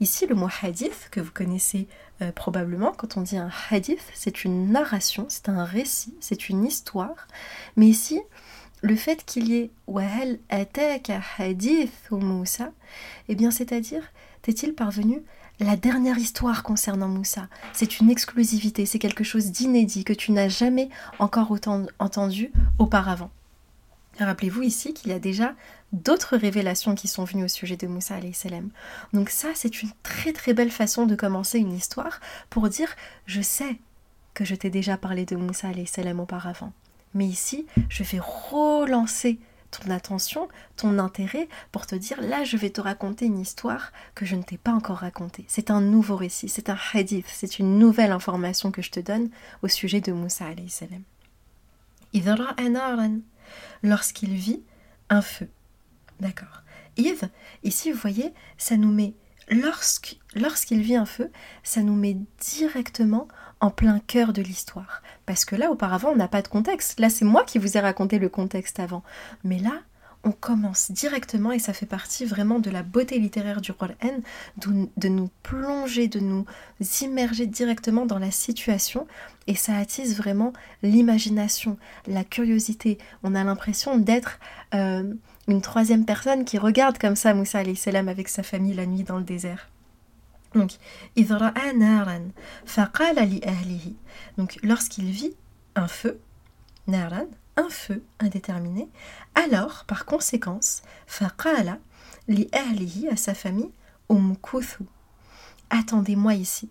Ici, 0.00 0.26
le 0.26 0.34
mot 0.34 0.48
hadith, 0.62 1.08
que 1.10 1.20
vous 1.20 1.32
connaissez 1.32 1.88
euh, 2.22 2.32
probablement, 2.32 2.92
quand 2.92 3.16
on 3.16 3.22
dit 3.22 3.36
un 3.36 3.50
hadith, 3.70 4.02
c'est 4.14 4.44
une 4.44 4.70
narration, 4.70 5.26
c'est 5.28 5.48
un 5.48 5.64
récit, 5.64 6.14
c'est 6.20 6.48
une 6.48 6.64
histoire. 6.64 7.26
Mais 7.76 7.86
ici, 7.86 8.20
le 8.82 8.94
fait 8.94 9.24
qu'il 9.24 9.48
y 9.48 9.56
ait 9.56 9.70
Wahel 9.88 10.38
ataka 10.48 11.20
hadith 11.38 11.92
ou 12.12 12.18
Moussa, 12.18 12.70
eh 13.28 13.34
bien, 13.34 13.50
c'est-à-dire 13.50 14.04
t'est-il 14.48 14.74
parvenu? 14.74 15.22
La 15.60 15.76
dernière 15.76 16.16
histoire 16.16 16.62
concernant 16.62 17.06
Moussa. 17.06 17.48
C'est 17.74 18.00
une 18.00 18.10
exclusivité, 18.10 18.86
c'est 18.86 18.98
quelque 18.98 19.22
chose 19.22 19.50
d'inédit 19.50 20.04
que 20.04 20.14
tu 20.14 20.32
n'as 20.32 20.48
jamais 20.48 20.88
encore 21.18 21.54
entendu 21.98 22.50
auparavant. 22.78 23.30
Rappelez-vous 24.18 24.62
ici 24.62 24.94
qu'il 24.94 25.10
y 25.10 25.14
a 25.14 25.18
déjà 25.18 25.54
d'autres 25.92 26.38
révélations 26.38 26.94
qui 26.94 27.08
sont 27.08 27.24
venues 27.24 27.44
au 27.44 27.48
sujet 27.48 27.76
de 27.76 27.86
Moussa 27.86 28.14
salam. 28.32 28.70
Donc 29.12 29.28
ça, 29.28 29.48
c'est 29.54 29.82
une 29.82 29.90
très 30.02 30.32
très 30.32 30.54
belle 30.54 30.70
façon 30.70 31.04
de 31.04 31.14
commencer 31.14 31.58
une 31.58 31.74
histoire 31.74 32.18
pour 32.48 32.70
dire 32.70 32.88
je 33.26 33.42
sais 33.42 33.76
que 34.32 34.46
je 34.46 34.54
t'ai 34.54 34.70
déjà 34.70 34.96
parlé 34.96 35.26
de 35.26 35.36
Moussa 35.36 35.68
salam 35.84 36.20
auparavant. 36.20 36.72
Mais 37.12 37.26
ici, 37.26 37.66
je 37.90 38.02
vais 38.02 38.20
relancer 38.20 39.38
ton 39.70 39.90
attention, 39.90 40.48
ton 40.76 40.98
intérêt 40.98 41.48
pour 41.72 41.86
te 41.86 41.94
dire 41.94 42.20
là 42.20 42.44
je 42.44 42.56
vais 42.56 42.70
te 42.70 42.80
raconter 42.80 43.26
une 43.26 43.38
histoire 43.38 43.92
que 44.14 44.24
je 44.24 44.36
ne 44.36 44.42
t'ai 44.42 44.58
pas 44.58 44.72
encore 44.72 44.98
racontée. 44.98 45.44
C'est 45.48 45.70
un 45.70 45.80
nouveau 45.80 46.16
récit, 46.16 46.48
c'est 46.48 46.70
un 46.70 46.78
hadith, 46.94 47.26
c'est 47.28 47.58
une 47.58 47.78
nouvelle 47.78 48.12
information 48.12 48.70
que 48.70 48.82
je 48.82 48.90
te 48.90 49.00
donne 49.00 49.30
au 49.62 49.68
sujet 49.68 50.00
de 50.00 50.12
Moussa 50.12 50.46
alayhi 50.46 50.70
salam. 50.70 51.02
Lorsqu'il 53.82 54.34
vit 54.34 54.62
un 55.10 55.22
feu. 55.22 55.48
D'accord. 56.20 56.62
Yves, 56.96 57.28
ici 57.62 57.92
vous 57.92 57.98
voyez, 57.98 58.32
ça 58.56 58.76
nous 58.76 58.90
met 58.90 59.14
lorsqu'il 59.50 60.82
vit 60.82 60.96
un 60.96 61.06
feu, 61.06 61.30
ça 61.62 61.82
nous 61.82 61.94
met 61.94 62.16
directement 62.40 63.28
en 63.60 63.70
plein 63.70 64.00
cœur 64.00 64.32
de 64.32 64.42
l'histoire. 64.42 65.02
Parce 65.26 65.44
que 65.44 65.56
là, 65.56 65.70
auparavant, 65.70 66.10
on 66.10 66.16
n'a 66.16 66.28
pas 66.28 66.42
de 66.42 66.48
contexte. 66.48 67.00
Là, 67.00 67.10
c'est 67.10 67.24
moi 67.24 67.44
qui 67.44 67.58
vous 67.58 67.76
ai 67.76 67.80
raconté 67.80 68.18
le 68.18 68.28
contexte 68.28 68.80
avant. 68.80 69.02
Mais 69.44 69.58
là, 69.58 69.72
on 70.24 70.32
commence 70.32 70.90
directement, 70.90 71.52
et 71.52 71.58
ça 71.58 71.72
fait 71.72 71.86
partie 71.86 72.24
vraiment 72.24 72.58
de 72.58 72.70
la 72.70 72.82
beauté 72.82 73.18
littéraire 73.18 73.60
du 73.60 73.72
rôle 73.72 73.94
N, 74.00 74.22
de 74.56 75.08
nous 75.08 75.30
plonger, 75.42 76.08
de 76.08 76.18
nous 76.18 76.44
immerger 77.02 77.46
directement 77.46 78.04
dans 78.04 78.18
la 78.18 78.30
situation, 78.30 79.06
et 79.46 79.54
ça 79.54 79.76
attise 79.76 80.16
vraiment 80.16 80.52
l'imagination, 80.82 81.78
la 82.06 82.24
curiosité. 82.24 82.98
On 83.22 83.34
a 83.34 83.44
l'impression 83.44 83.96
d'être 83.96 84.40
euh, 84.74 85.14
une 85.46 85.62
troisième 85.62 86.04
personne 86.04 86.44
qui 86.44 86.58
regarde 86.58 86.98
comme 86.98 87.16
ça 87.16 87.32
Moussa 87.32 87.62
salam 87.76 88.08
avec 88.08 88.28
sa 88.28 88.42
famille 88.42 88.74
la 88.74 88.86
nuit 88.86 89.04
dans 89.04 89.18
le 89.18 89.24
désert. 89.24 89.68
Donc, 90.54 90.78
donc 94.36 94.58
lorsqu'il 94.62 95.10
vit 95.10 95.34
un 95.74 95.88
feu, 95.88 96.20
naran, 96.86 97.26
un 97.56 97.68
feu 97.68 98.02
indéterminé, 98.18 98.88
alors, 99.34 99.84
par 99.86 100.04
conséquence, 100.04 100.82
faqala 101.06 101.78
li 102.28 102.48
ahlihi 102.52 103.08
à 103.08 103.16
sa 103.16 103.34
famille, 103.34 103.70
umkuthu. 104.08 104.84
Attendez-moi 105.70 106.34
ici. 106.34 106.70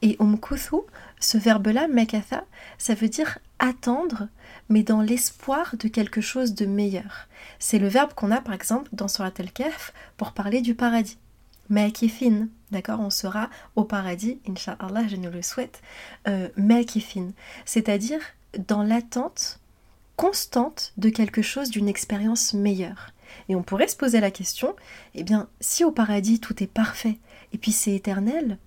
Et 0.00 0.16
umkuthu, 0.20 0.76
ce 1.20 1.36
verbe-là, 1.36 1.86
mekatha, 1.88 2.44
ça 2.78 2.94
veut 2.94 3.08
dire 3.08 3.38
attendre, 3.58 4.28
mais 4.68 4.82
dans 4.82 5.02
l'espoir 5.02 5.76
de 5.76 5.88
quelque 5.88 6.20
chose 6.20 6.54
de 6.54 6.64
meilleur. 6.64 7.28
C'est 7.58 7.78
le 7.78 7.88
verbe 7.88 8.14
qu'on 8.14 8.30
a 8.30 8.40
par 8.40 8.54
exemple 8.54 8.88
dans 8.92 9.08
Surat 9.08 9.32
al-Kahf 9.38 9.92
pour 10.16 10.32
parler 10.32 10.60
du 10.60 10.74
paradis. 10.74 11.18
Mekifin, 11.68 12.48
d'accord 12.70 13.00
On 13.00 13.10
sera 13.10 13.50
au 13.76 13.84
paradis, 13.84 14.40
Inch'Allah, 14.48 15.06
je 15.08 15.16
nous 15.16 15.30
le 15.30 15.42
souhaite. 15.42 15.82
Euh, 16.26 16.48
Mekifin, 16.56 17.30
c'est-à-dire 17.64 18.20
dans 18.66 18.82
l'attente 18.82 19.60
constante 20.16 20.92
de 20.96 21.10
quelque 21.10 21.42
chose, 21.42 21.70
d'une 21.70 21.88
expérience 21.88 22.52
meilleure. 22.52 23.12
Et 23.48 23.54
on 23.54 23.62
pourrait 23.62 23.88
se 23.88 23.96
poser 23.96 24.20
la 24.20 24.30
question, 24.30 24.74
eh 25.14 25.22
bien, 25.22 25.48
si 25.60 25.84
au 25.84 25.92
paradis 25.92 26.40
tout 26.40 26.62
est 26.62 26.68
parfait, 26.68 27.18
et 27.52 27.58
puis 27.58 27.72
c'est 27.72 27.94
éternel, 27.94 28.58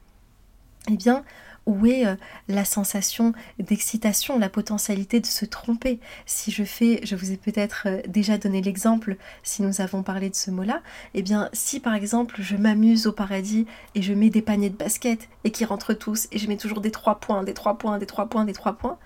eh 0.90 0.96
bien, 0.96 1.24
où 1.72 1.86
est 1.86 2.06
euh, 2.06 2.16
la 2.50 2.66
sensation 2.66 3.34
d'excitation, 3.58 4.38
la 4.38 4.50
potentialité 4.50 5.20
de 5.22 5.26
se 5.26 5.46
tromper? 5.46 6.00
Si 6.26 6.52
je 6.52 6.64
fais, 6.64 7.00
je 7.04 7.16
vous 7.16 7.32
ai 7.32 7.38
peut-être 7.38 7.84
euh, 7.86 8.02
déjà 8.08 8.38
donné 8.38 8.62
l'exemple, 8.62 9.16
si 9.42 9.62
nous 9.62 9.80
avons 9.80 10.04
parlé 10.04 10.30
de 10.30 10.36
ce 10.36 10.52
mot-là, 10.52 10.82
eh 11.14 11.22
bien, 11.22 11.50
si 11.54 11.80
par 11.80 11.96
exemple 11.96 12.36
je 12.40 12.58
m'amuse 12.58 13.08
au 13.08 13.14
paradis 13.14 13.66
et 13.96 14.02
je 14.02 14.14
mets 14.14 14.30
des 14.30 14.42
paniers 14.42 14.70
de 14.70 14.76
basket 14.76 15.30
et 15.46 15.52
qui 15.52 15.64
rentrent 15.64 15.94
tous, 15.94 16.28
et 16.32 16.38
je 16.38 16.48
mets 16.48 16.58
toujours 16.58 16.82
des 16.82 16.92
trois 16.92 17.20
points, 17.20 17.44
des 17.44 17.54
trois 17.54 17.78
points, 17.78 17.98
des 17.98 18.06
trois 18.06 18.28
points, 18.28 18.44
des 18.44 18.54
trois 18.54 18.74
points, 18.74 18.98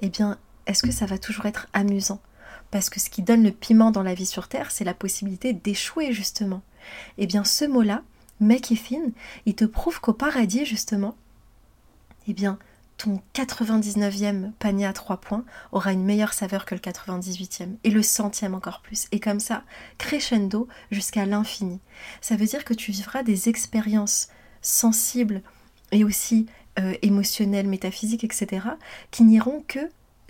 eh 0.00 0.10
bien, 0.10 0.36
est-ce 0.66 0.82
que 0.82 0.92
ça 0.92 1.06
va 1.06 1.16
toujours 1.16 1.46
être 1.46 1.68
amusant? 1.72 2.20
Parce 2.70 2.90
que 2.90 3.00
ce 3.00 3.10
qui 3.10 3.22
donne 3.22 3.42
le 3.42 3.50
piment 3.50 3.90
dans 3.90 4.02
la 4.02 4.14
vie 4.14 4.26
sur 4.26 4.46
Terre, 4.46 4.70
c'est 4.70 4.84
la 4.84 4.94
possibilité 4.94 5.52
d'échouer 5.52 6.12
justement. 6.12 6.62
Eh 7.18 7.26
bien 7.26 7.44
ce 7.44 7.64
mot-là, 7.64 8.02
mec 8.40 8.70
et 8.70 8.76
fine, 8.76 9.12
il 9.46 9.54
te 9.54 9.64
prouve 9.64 10.00
qu'au 10.00 10.12
paradis 10.12 10.64
justement, 10.64 11.16
eh 12.30 12.34
bien 12.34 12.58
ton 12.96 13.22
99e 13.34 14.52
panier 14.58 14.84
à 14.84 14.92
3 14.92 15.16
points 15.22 15.44
aura 15.72 15.92
une 15.92 16.04
meilleure 16.04 16.34
saveur 16.34 16.66
que 16.66 16.74
le 16.74 16.80
98e 16.80 17.76
et 17.82 17.90
le 17.90 18.02
centième 18.02 18.54
encore 18.54 18.82
plus. 18.82 19.06
Et 19.10 19.20
comme 19.20 19.40
ça, 19.40 19.64
crescendo 19.96 20.68
jusqu'à 20.90 21.24
l'infini. 21.24 21.80
Ça 22.20 22.36
veut 22.36 22.44
dire 22.44 22.62
que 22.62 22.74
tu 22.74 22.92
vivras 22.92 23.22
des 23.22 23.48
expériences 23.48 24.28
sensibles 24.60 25.40
et 25.92 26.04
aussi 26.04 26.46
euh, 26.78 26.92
émotionnelles, 27.00 27.68
métaphysiques, 27.68 28.22
etc., 28.22 28.66
qui 29.10 29.24
n'iront 29.24 29.64
que 29.66 29.80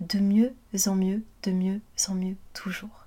de 0.00 0.20
mieux 0.20 0.54
en 0.86 0.94
mieux, 0.94 1.24
de 1.42 1.50
mieux 1.50 1.80
en 2.08 2.14
mieux 2.14 2.36
toujours. 2.54 2.99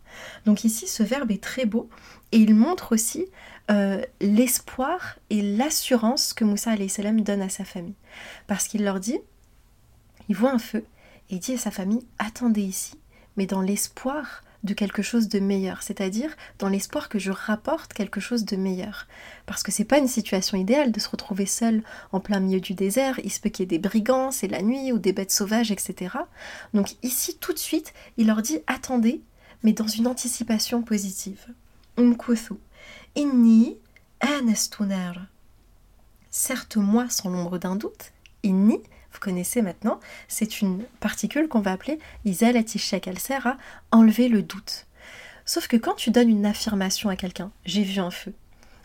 Donc 0.46 0.64
ici, 0.64 0.88
ce 0.88 1.04
verbe 1.04 1.32
est 1.32 1.44
très 1.44 1.66
beau 1.66 1.90
et 2.32 2.38
il 2.38 2.56
montre 2.56 2.94
aussi 2.94 3.28
euh, 3.72 4.02
l'espoir 4.20 5.18
et 5.30 5.42
l'assurance 5.42 6.34
que 6.34 6.44
Moussa 6.44 6.76
salam 6.88 7.22
donne 7.22 7.42
à 7.42 7.50
sa 7.50 7.64
famille. 7.64 7.96
Parce 8.48 8.68
qu'il 8.68 8.84
leur 8.84 9.00
dit, 9.00 9.20
il 10.30 10.36
voit 10.36 10.52
un 10.52 10.60
feu 10.60 10.86
et 11.30 11.36
il 11.36 11.40
dit 11.40 11.54
à 11.54 11.58
sa 11.58 11.72
famille, 11.72 12.06
attendez 12.20 12.62
ici, 12.62 13.00
mais 13.38 13.46
dans 13.46 13.62
l'espoir 13.62 14.44
de 14.64 14.74
quelque 14.74 15.02
chose 15.02 15.28
de 15.28 15.40
meilleur, 15.40 15.84
c'est-à-dire 15.84 16.36
dans 16.58 16.70
l'espoir 16.70 17.10
que 17.10 17.20
je 17.20 17.32
rapporte 17.32 17.94
quelque 17.94 18.20
chose 18.20 18.46
de 18.46 18.56
meilleur. 18.56 19.08
Parce 19.46 19.62
que 19.62 19.72
c'est 19.72 19.84
pas 19.84 19.98
une 19.98 20.08
situation 20.08 20.58
idéale 20.58 20.92
de 20.92 21.00
se 21.00 21.10
retrouver 21.10 21.46
seul 21.46 21.84
en 22.12 22.20
plein 22.20 22.40
milieu 22.40 22.62
du 22.62 22.74
désert, 22.74 23.20
il 23.24 23.32
se 23.32 23.40
peut 23.40 23.50
qu'il 23.50 23.64
y 23.64 23.66
ait 23.66 23.78
des 23.78 23.80
brigands, 23.80 24.32
c'est 24.32 24.48
la 24.48 24.62
nuit, 24.62 24.92
ou 24.92 25.00
des 25.00 25.14
bêtes 25.14 25.32
sauvages, 25.32 25.72
etc. 25.72 26.16
Donc 26.74 26.96
ici, 27.04 27.38
tout 27.40 27.54
de 27.54 27.60
suite, 27.60 27.94
il 28.18 28.28
leur 28.28 28.42
dit 28.42 28.60
attendez, 28.68 29.22
mais 29.64 29.74
dans 29.74 29.88
une 29.88 30.08
anticipation 30.08 30.82
positive. 30.82 31.48
Umkuthu. 31.98 32.56
Inni 33.16 33.78
anastunar. 34.20 35.26
Certes, 36.30 36.78
moi, 36.78 37.10
sans 37.10 37.30
l'ombre 37.30 37.58
d'un 37.58 37.76
doute, 37.76 38.12
inni 38.44 38.80
vous 39.14 39.20
connaissez 39.20 39.62
maintenant, 39.62 40.00
c'est 40.28 40.62
une 40.62 40.84
particule 41.00 41.48
qu'on 41.48 41.62
va 41.62 41.72
appeler 41.72 42.00
isalatichek. 42.26 43.08
Elle 43.08 43.20
sert 43.20 43.46
à 43.46 43.58
enlever 43.92 44.28
le 44.28 44.42
doute. 44.42 44.88
Sauf 45.46 45.68
que 45.68 45.78
quand 45.78 45.94
tu 45.94 46.10
donnes 46.10 46.30
une 46.30 46.46
affirmation 46.46 47.10
à 47.10 47.16
quelqu'un, 47.16 47.52
j'ai 47.66 47.84
vu 47.84 48.00
un 48.00 48.10
feu, 48.10 48.34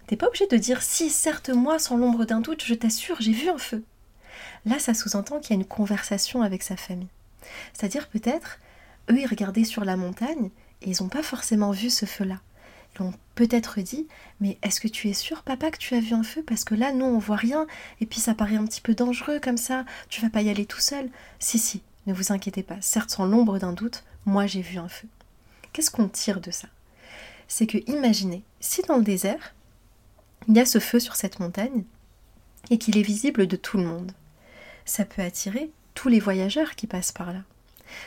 t'es 0.07 0.17
pas 0.17 0.27
obligé 0.27 0.47
de 0.47 0.57
dire 0.57 0.83
si, 0.83 1.09
certes, 1.09 1.51
moi, 1.51 1.79
sans 1.79 1.97
l'ombre 1.97 2.25
d'un 2.25 2.41
doute, 2.41 2.63
je 2.65 2.75
t'assure, 2.75 3.17
j'ai 3.21 3.33
vu 3.33 3.49
un 3.49 3.59
feu. 3.59 3.83
Là, 4.67 4.79
ça 4.79 4.93
sous-entend 4.93 5.41
qu'il 5.41 5.51
y 5.51 5.59
a 5.59 5.61
une 5.61 5.67
conversation 5.67 6.43
avec 6.43 6.63
sa 6.63 6.77
famille. 6.77 7.09
C'est-à-dire 7.73 8.09
peut-être, 8.09 8.59
eux, 9.11 9.19
ils 9.19 9.27
regardaient 9.27 9.65
sur 9.65 9.85
la 9.85 9.97
montagne 9.97 10.51
et 10.83 10.91
ils 10.91 11.03
n'ont 11.03 11.09
pas 11.09 11.23
forcément 11.23 11.71
vu 11.71 11.91
ce 11.91 12.07
feu-là 12.07 12.41
ont 13.03 13.13
peut-être 13.35 13.81
dit 13.81 14.07
Mais 14.41 14.59
est-ce 14.63 14.81
que 14.81 14.89
tu 14.89 15.09
es 15.09 15.13
sûr, 15.13 15.43
papa, 15.43 15.71
que 15.71 15.79
tu 15.79 15.95
as 15.95 16.01
vu 16.01 16.15
un 16.15 16.23
feu? 16.23 16.43
Parce 16.43 16.65
que 16.65 16.75
là, 16.75 16.93
nous, 16.93 17.05
on 17.05 17.19
voit 17.19 17.37
rien, 17.37 17.67
et 18.01 18.07
puis 18.07 18.21
ça 18.21 18.35
paraît 18.35 18.57
un 18.57 18.67
petit 18.67 18.81
peu 18.81 18.95
dangereux 18.95 19.41
comme 19.41 19.57
ça, 19.57 19.85
tu 20.09 20.21
vas 20.21 20.31
pas 20.31 20.43
y 20.43 20.51
aller 20.51 20.67
tout 20.67 20.81
seul. 20.81 21.11
Si, 21.39 21.59
si, 21.59 21.83
ne 22.07 22.13
vous 22.13 22.33
inquiétez 22.33 22.63
pas, 22.63 22.81
certes, 22.81 23.11
sans 23.11 23.27
l'ombre 23.27 23.59
d'un 23.59 23.73
doute, 23.73 24.05
moi 24.27 24.47
j'ai 24.47 24.63
vu 24.63 24.79
un 24.79 24.89
feu. 24.89 25.09
Qu'est-ce 25.73 25.91
qu'on 25.91 26.09
tire 26.09 26.41
de 26.41 26.51
ça? 26.51 26.69
C'est 27.47 27.67
que, 27.67 27.79
imaginez, 27.91 28.43
si 28.61 28.83
dans 28.83 28.97
le 28.97 29.05
désert, 29.05 29.55
il 30.49 30.57
y 30.57 30.61
a 30.61 30.67
ce 30.67 30.79
feu 30.79 31.01
sur 31.01 31.17
cette 31.17 31.41
montagne, 31.41 31.85
et 32.71 32.79
qu'il 32.79 32.99
est 32.99 33.03
visible 33.03 33.47
de 33.47 33.57
tout 33.57 33.79
le 33.79 33.85
monde, 33.85 34.13
ça 34.85 35.05
peut 35.05 35.23
attirer 35.23 35.71
tous 35.95 36.09
les 36.09 36.21
voyageurs 36.21 36.75
qui 36.75 36.87
passent 36.87 37.13
par 37.13 37.33
là. 37.33 37.41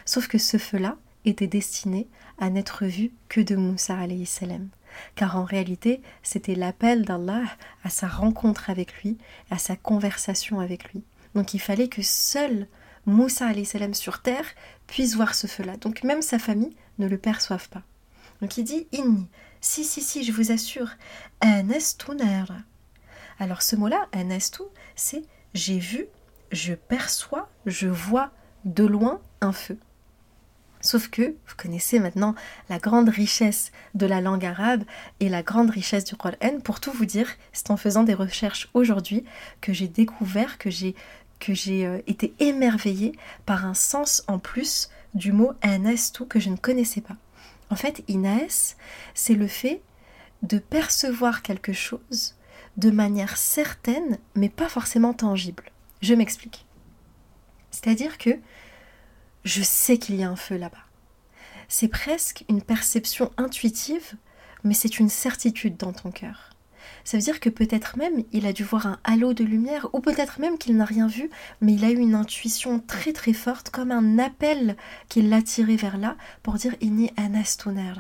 Sauf 0.06 0.28
que 0.28 0.38
ce 0.38 0.58
feu-là 0.58 0.98
était 1.26 1.48
destiné 1.48 2.08
à 2.38 2.50
n'être 2.50 2.86
vu 2.86 3.12
que 3.30 3.42
de 3.42 3.56
Moussa 3.56 3.98
alayhi 3.98 4.26
salam 4.26 4.70
car 5.16 5.38
en 5.38 5.44
réalité 5.44 6.02
c'était 6.24 6.56
l'appel 6.56 7.06
d'Allah 7.06 7.44
à 7.84 7.90
sa 7.90 8.08
rencontre 8.08 8.70
avec 8.70 9.02
lui, 9.02 9.18
à 9.50 9.58
sa 9.58 9.76
conversation 9.76 10.60
avec 10.60 10.92
lui. 10.92 11.04
Donc 11.36 11.54
il 11.54 11.60
fallait 11.60 11.88
que 11.88 12.02
seul 12.02 12.68
Moussa 13.06 13.52
salam 13.64 13.94
sur 13.94 14.22
terre 14.22 14.46
puisse 14.88 15.16
voir 15.16 15.34
ce 15.34 15.48
feu-là. 15.48 15.78
Donc 15.78 16.04
même 16.04 16.22
sa 16.22 16.40
famille 16.40 16.76
ne 17.00 17.08
le 17.08 17.18
perçoive 17.18 17.70
pas. 17.70 17.84
Donc 18.42 18.58
il 18.58 18.64
dit 18.64 18.88
Inni, 18.92 19.28
si, 19.60 19.84
si, 19.84 20.02
si, 20.02 20.24
je 20.24 20.32
vous 20.32 20.52
assure, 20.52 20.90
anastunar. 21.40 22.52
Alors 23.40 23.62
ce 23.62 23.76
mot-là, 23.76 24.08
anastu, 24.12 24.64
c'est 24.96 25.24
j'ai 25.54 25.80
vu, 25.80 26.06
je 26.52 26.74
perçois, 26.74 27.50
je 27.66 27.88
vois 27.88 28.32
de 28.66 28.86
loin 28.86 29.22
un 29.42 29.52
feu. 29.52 29.78
Sauf 30.82 31.10
que 31.10 31.22
vous 31.22 31.56
connaissez 31.58 32.00
maintenant 32.00 32.36
la 32.70 32.80
grande 32.80 33.10
richesse 33.10 33.72
de 33.94 34.06
la 34.06 34.22
langue 34.22 34.46
arabe 34.46 34.84
et 35.20 35.30
la 35.30 35.44
grande 35.44 35.70
richesse 35.70 36.06
du 36.06 36.16
Qur'an. 36.16 36.60
Pour 36.64 36.80
tout 36.80 36.92
vous 36.92 37.06
dire, 37.06 37.28
c'est 37.54 37.72
en 37.72 37.78
faisant 37.78 38.04
des 38.04 38.14
recherches 38.14 38.70
aujourd'hui 38.74 39.24
que 39.62 39.74
j'ai 39.74 39.88
découvert, 39.88 40.58
que 40.58 40.70
j'ai 40.70 40.96
que 41.40 41.54
j'ai 41.56 41.88
euh, 41.88 42.00
été 42.06 42.34
émerveillée 42.40 43.14
par 43.48 43.66
un 43.66 43.74
sens 43.74 44.24
en 44.28 44.38
plus 44.38 44.90
du 45.16 45.32
mot 45.34 45.54
tout 46.14 46.26
que 46.26 46.40
je 46.40 46.50
ne 46.50 46.56
connaissais 46.56 47.02
pas. 47.02 47.18
En 47.70 47.76
fait, 47.76 48.04
inaes, 48.08 48.76
c'est 49.14 49.34
le 49.34 49.48
fait 49.48 49.82
de 50.44 50.60
percevoir 50.60 51.42
quelque 51.42 51.74
chose 51.74 52.36
de 52.78 52.92
manière 52.92 53.38
certaine, 53.38 54.18
mais 54.36 54.50
pas 54.50 54.70
forcément 54.70 55.14
tangible. 55.14 55.64
Je 56.02 56.14
m'explique. 56.14 56.66
C'est-à-dire 57.72 58.18
que 58.18 58.32
je 59.44 59.62
sais 59.64 59.98
qu'il 59.98 60.16
y 60.16 60.24
a 60.24 60.30
un 60.30 60.36
feu 60.36 60.58
là-bas. 60.58 60.86
C'est 61.68 61.88
presque 61.88 62.44
une 62.50 62.62
perception 62.62 63.32
intuitive, 63.38 64.16
mais 64.64 64.74
c'est 64.74 65.00
une 65.00 65.10
certitude 65.10 65.78
dans 65.78 65.94
ton 65.94 66.12
cœur. 66.12 66.52
Ça 67.04 67.18
veut 67.18 67.24
dire 67.24 67.40
que 67.40 67.50
peut-être 67.50 67.98
même 67.98 68.24
il 68.32 68.46
a 68.46 68.54
dû 68.54 68.64
voir 68.64 68.86
un 68.86 69.00
halo 69.04 69.34
de 69.34 69.44
lumière, 69.44 69.88
ou 69.94 70.02
peut-être 70.02 70.40
même 70.40 70.58
qu'il 70.58 70.78
n'a 70.78 70.86
rien 70.86 71.08
vu, 71.08 71.30
mais 71.60 71.74
il 71.74 71.86
a 71.86 71.90
eu 71.90 71.98
une 71.98 72.16
intuition 72.16 72.80
très 72.80 73.14
très 73.14 73.34
forte, 73.34 73.70
comme 73.70 73.92
un 73.92 74.20
appel 74.20 74.76
qui 75.10 75.22
l'a 75.22 75.42
tiré 75.42 75.76
vers 75.76 75.98
là 75.98 76.16
pour 76.44 76.56
dire 76.56 76.76
Inni 76.82 77.12
anastuner. 77.18 77.94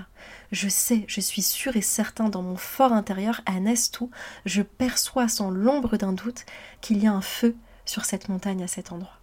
Je 0.51 0.67
sais, 0.67 1.05
je 1.07 1.21
suis 1.21 1.41
sûr 1.41 1.75
et 1.77 1.81
certain 1.81 2.29
dans 2.29 2.43
mon 2.43 2.57
fort 2.57 2.93
intérieur, 2.93 3.41
anastu, 3.45 4.05
je 4.45 4.61
perçois 4.61 5.27
sans 5.27 5.49
l'ombre 5.49 5.97
d'un 5.97 6.13
doute 6.13 6.45
qu'il 6.81 7.01
y 7.01 7.07
a 7.07 7.13
un 7.13 7.21
feu 7.21 7.55
sur 7.85 8.05
cette 8.05 8.29
montagne 8.29 8.63
à 8.63 8.67
cet 8.67 8.91
endroit. 8.91 9.20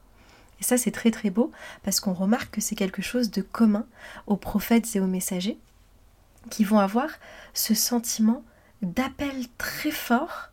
Et 0.61 0.65
ça, 0.65 0.77
c'est 0.77 0.91
très 0.91 1.11
très 1.11 1.31
beau 1.31 1.53
parce 1.83 2.01
qu'on 2.01 2.13
remarque 2.13 2.55
que 2.55 2.61
c'est 2.61 2.75
quelque 2.75 3.03
chose 3.03 3.31
de 3.31 3.43
commun 3.43 3.87
aux 4.27 4.37
prophètes 4.37 4.95
et 4.97 5.01
aux 5.01 5.07
messagers 5.07 5.59
qui 6.51 6.65
vont 6.65 6.79
avoir 6.79 7.11
ce 7.55 7.75
sentiment 7.75 8.43
d'appel 8.83 9.47
très 9.59 9.91
fort 9.91 10.51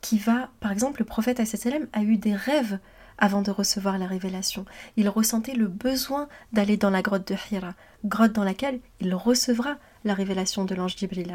qui 0.00 0.18
va, 0.18 0.50
par 0.60 0.70
exemple, 0.70 1.00
le 1.00 1.06
prophète 1.06 1.40
a 1.40 2.02
eu 2.02 2.16
des 2.18 2.34
rêves 2.34 2.78
avant 3.16 3.42
de 3.42 3.50
recevoir 3.50 3.96
la 3.96 4.06
révélation. 4.06 4.66
Il 4.96 5.08
ressentait 5.08 5.54
le 5.54 5.66
besoin 5.66 6.28
d'aller 6.52 6.76
dans 6.76 6.90
la 6.90 7.00
grotte 7.00 7.26
de 7.26 7.36
Hira, 7.50 7.74
grotte 8.04 8.32
dans 8.32 8.44
laquelle 8.44 8.80
il 9.00 9.14
recevra 9.14 9.76
la 10.04 10.14
révélation 10.14 10.64
de 10.64 10.74
l'ange 10.74 10.96
Jibril. 10.96 11.32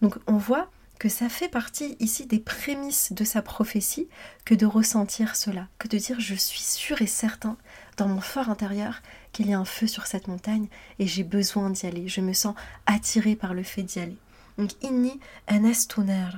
Donc 0.00 0.18
on 0.26 0.36
voit 0.36 0.70
ça 1.08 1.28
fait 1.28 1.48
partie 1.48 1.96
ici 2.00 2.26
des 2.26 2.38
prémices 2.38 3.12
de 3.12 3.24
sa 3.24 3.42
prophétie 3.42 4.08
que 4.44 4.54
de 4.54 4.66
ressentir 4.66 5.36
cela, 5.36 5.68
que 5.78 5.88
de 5.88 5.98
dire 5.98 6.20
je 6.20 6.34
suis 6.34 6.60
sûr 6.60 7.02
et 7.02 7.06
certain 7.06 7.56
dans 7.96 8.08
mon 8.08 8.20
fort 8.20 8.48
intérieur 8.48 9.02
qu'il 9.32 9.48
y 9.48 9.54
a 9.54 9.58
un 9.58 9.64
feu 9.64 9.86
sur 9.86 10.06
cette 10.06 10.28
montagne 10.28 10.68
et 10.98 11.06
j'ai 11.06 11.24
besoin 11.24 11.70
d'y 11.70 11.86
aller, 11.86 12.08
je 12.08 12.20
me 12.20 12.32
sens 12.32 12.54
attiré 12.86 13.36
par 13.36 13.54
le 13.54 13.62
fait 13.62 13.82
d'y 13.82 14.00
aller. 14.00 14.16
Donc 14.58 14.70
inni 14.82 15.18
anestuner, 15.46 16.28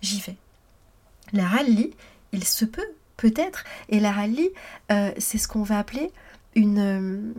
j'y 0.00 0.20
vais. 0.20 0.36
La 1.32 1.46
rallye, 1.46 1.94
il 2.32 2.44
se 2.44 2.64
peut, 2.64 2.88
peut-être, 3.16 3.64
et 3.88 4.00
la 4.00 4.12
rallye, 4.12 4.50
euh, 4.92 5.12
c'est 5.18 5.38
ce 5.38 5.48
qu'on 5.48 5.62
va 5.62 5.78
appeler 5.78 6.12
une, 6.54 6.78
euh, 6.78 7.34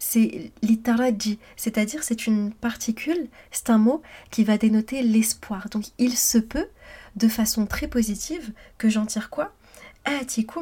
c'est 0.00 0.50
l'itaraji, 0.62 1.38
c'est-à-dire 1.56 2.02
c'est 2.02 2.26
une 2.26 2.52
particule, 2.52 3.28
c'est 3.52 3.70
un 3.70 3.78
mot 3.78 4.02
qui 4.30 4.42
va 4.42 4.58
dénoter 4.58 5.02
l'espoir. 5.02 5.68
Donc 5.68 5.84
il 5.98 6.16
se 6.16 6.38
peut, 6.38 6.66
de 7.14 7.28
façon 7.28 7.66
très 7.66 7.86
positive, 7.86 8.52
que 8.78 8.88
j'en 8.88 9.06
tire 9.06 9.30
quoi? 9.30 9.54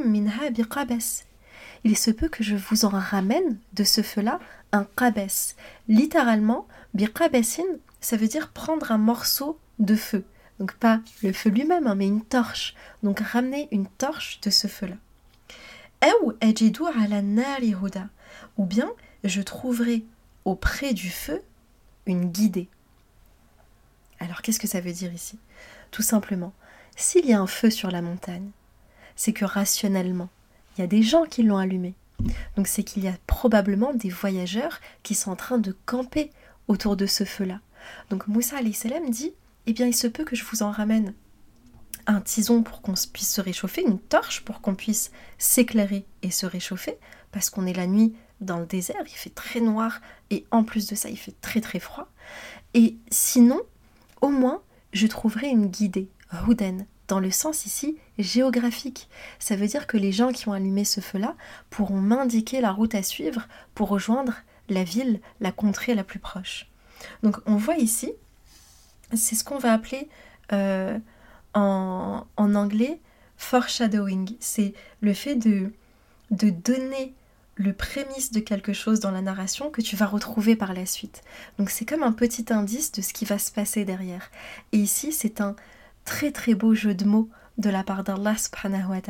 Minha 0.05 0.33
Il 1.85 1.97
se 1.97 2.11
peut 2.11 2.29
que 2.29 2.43
je 2.43 2.57
vous 2.57 2.85
en 2.85 2.91
ramène 2.91 3.59
de 3.73 3.85
ce 3.85 4.03
feu-là 4.03 4.41
un 4.73 4.85
qabes. 4.97 5.29
Littéralement, 5.87 6.67
biqabasin, 6.95 7.63
ça 8.01 8.17
veut 8.17 8.29
dire 8.29 8.51
prendre 8.51 8.91
un 8.91 8.99
morceau 8.99 9.59
de 9.79 9.95
feu. 9.95 10.25
Donc 10.59 10.75
pas 10.75 11.01
le 11.23 11.33
feu 11.33 11.51
lui-même, 11.51 11.87
hein, 11.87 11.95
mais 11.95 12.09
une 12.09 12.23
torche. 12.23 12.75
Donc 13.05 13.21
ramener 13.21 13.69
une 13.71 13.87
torche 13.87 14.41
de 14.41 14.51
ce 14.51 14.67
feu-là. 14.67 14.97
Ou 18.57 18.65
bien 18.65 18.91
je 19.25 19.43
trouverai 19.43 20.05
auprès 20.45 20.95
du 20.95 21.11
feu 21.11 21.43
une 22.07 22.31
guidée. 22.31 22.69
Alors 24.21 24.43
qu'est-ce 24.43 24.61
que 24.61 24.67
ça 24.67 24.81
veut 24.81 24.93
dire 24.93 25.13
ici? 25.13 25.39
Tout 25.91 26.03
simplement, 26.03 26.53
s'il 26.97 27.27
y 27.27 27.33
a 27.33 27.41
un 27.41 27.47
feu 27.47 27.71
sur 27.71 27.91
la 27.91 28.03
montagne, 28.03 28.51
c'est 29.17 29.33
que 29.33 29.45
rationnellement, 29.45 30.29
il 30.77 30.81
y 30.81 30.85
a 30.85 30.89
des 30.89 31.03
gens 31.03 31.25
qui 31.25 31.43
l'ont 31.43 31.59
allumé. 31.59 31.95
Donc 32.57 32.67
c'est 32.67 32.83
qu'il 32.83 33.05
y 33.05 33.09
a 33.09 33.17
probablement 33.27 33.95
des 33.95 34.11
voyageurs 34.11 34.81
qui 35.03 35.15
sont 35.15 35.31
en 35.31 35.37
train 35.37 35.59
de 35.59 35.77
camper 35.87 36.31
autour 36.67 36.97
de 36.97 37.07
ce 37.07 37.25
feu-là. 37.25 37.61
Donc 38.11 38.27
Moussa 38.27 38.57
salam 38.73 39.11
dit 39.11 39.33
Eh 39.67 39.73
bien, 39.73 39.87
il 39.87 39.95
se 39.95 40.07
peut 40.07 40.25
que 40.25 40.37
je 40.37 40.45
vous 40.45 40.63
en 40.63 40.71
ramène 40.71 41.15
un 42.07 42.21
tison 42.21 42.63
pour 42.63 42.81
qu'on 42.81 42.95
puisse 43.13 43.33
se 43.33 43.41
réchauffer, 43.41 43.83
une 43.83 43.99
torche 43.99 44.41
pour 44.41 44.61
qu'on 44.61 44.75
puisse 44.75 45.13
s'éclairer 45.37 46.07
et 46.23 46.31
se 46.31 46.47
réchauffer, 46.47 46.97
parce 47.33 47.51
qu'on 47.51 47.67
est 47.67 47.75
la 47.75 47.87
nuit 47.87 48.15
dans 48.41 48.59
le 48.59 48.67
désert, 48.67 49.03
il 49.07 49.17
fait 49.17 49.35
très 49.35 49.61
noir 49.61 50.01
et 50.31 50.45
en 50.51 50.65
plus 50.65 50.87
de 50.87 50.95
ça, 50.95 51.09
il 51.09 51.19
fait 51.19 51.35
très 51.41 51.61
très 51.61 51.81
froid. 51.81 52.09
Et 52.75 52.97
sinon, 53.11 53.61
au 54.21 54.29
moins, 54.29 54.63
je 54.93 55.07
trouverai 55.07 55.49
une 55.49 55.67
guidée, 55.67 56.09
Houden, 56.47 56.87
dans 57.09 57.21
le 57.21 57.31
sens 57.31 57.67
ici 57.67 57.99
géographique. 58.19 59.09
Ça 59.39 59.57
veut 59.57 59.67
dire 59.67 59.87
que 59.87 59.97
les 59.97 60.13
gens 60.13 60.33
qui 60.33 60.49
ont 60.49 60.53
allumé 60.53 60.85
ce 60.85 61.01
feu-là 61.01 61.35
pourront 61.71 62.01
m'indiquer 62.01 62.61
la 62.61 62.71
route 62.71 62.95
à 62.95 63.03
suivre 63.03 63.49
pour 63.75 63.89
rejoindre 63.89 64.35
la 64.69 64.85
ville, 64.85 65.21
la 65.41 65.51
contrée 65.51 65.95
la 65.95 66.05
plus 66.05 66.19
proche. 66.19 66.69
Donc 67.23 67.39
on 67.47 67.57
voit 67.57 67.77
ici, 67.77 68.13
c'est 69.15 69.35
ce 69.35 69.45
qu'on 69.45 69.59
va 69.59 69.73
appeler 69.73 70.09
euh, 70.53 70.99
en, 71.55 72.27
anglais 72.37 73.01
foreshadowing. 73.37 74.37
C'est 74.41 74.75
le 75.01 75.15
fait 75.15 75.37
de, 75.37 75.73
de 76.31 76.51
donner 76.51 77.15
le 77.59 77.73
prémisse 77.73 78.31
de 78.31 78.41
quelque 78.41 78.73
chose 78.73 79.01
dans 79.01 79.11
la 79.11 79.21
narration 79.21 79.71
que 79.71 79.83
tu 79.83 79.97
vas 79.97 80.07
retrouver 80.07 80.55
par 80.55 80.73
la 80.73 80.87
suite. 80.87 81.23
Donc 81.59 81.71
c'est 81.71 81.85
comme 81.85 82.05
un 82.05 82.13
petit 82.13 82.47
indice 82.51 82.93
de 82.93 83.03
ce 83.03 83.13
qui 83.13 83.25
va 83.25 83.39
se 83.39 83.51
passer 83.51 83.85
derrière. 83.85 84.31
Et 84.73 84.79
ici, 84.79 85.13
c'est 85.13 85.41
un 85.41 85.57
très 86.05 86.31
très 86.31 86.55
beau 86.55 86.75
jeu 86.75 86.95
de 86.95 87.05
mots 87.05 87.29
de 87.59 87.69
la 87.69 87.83
part 87.83 88.05
d'Allah 88.05 88.37
subhanahu 88.39 89.03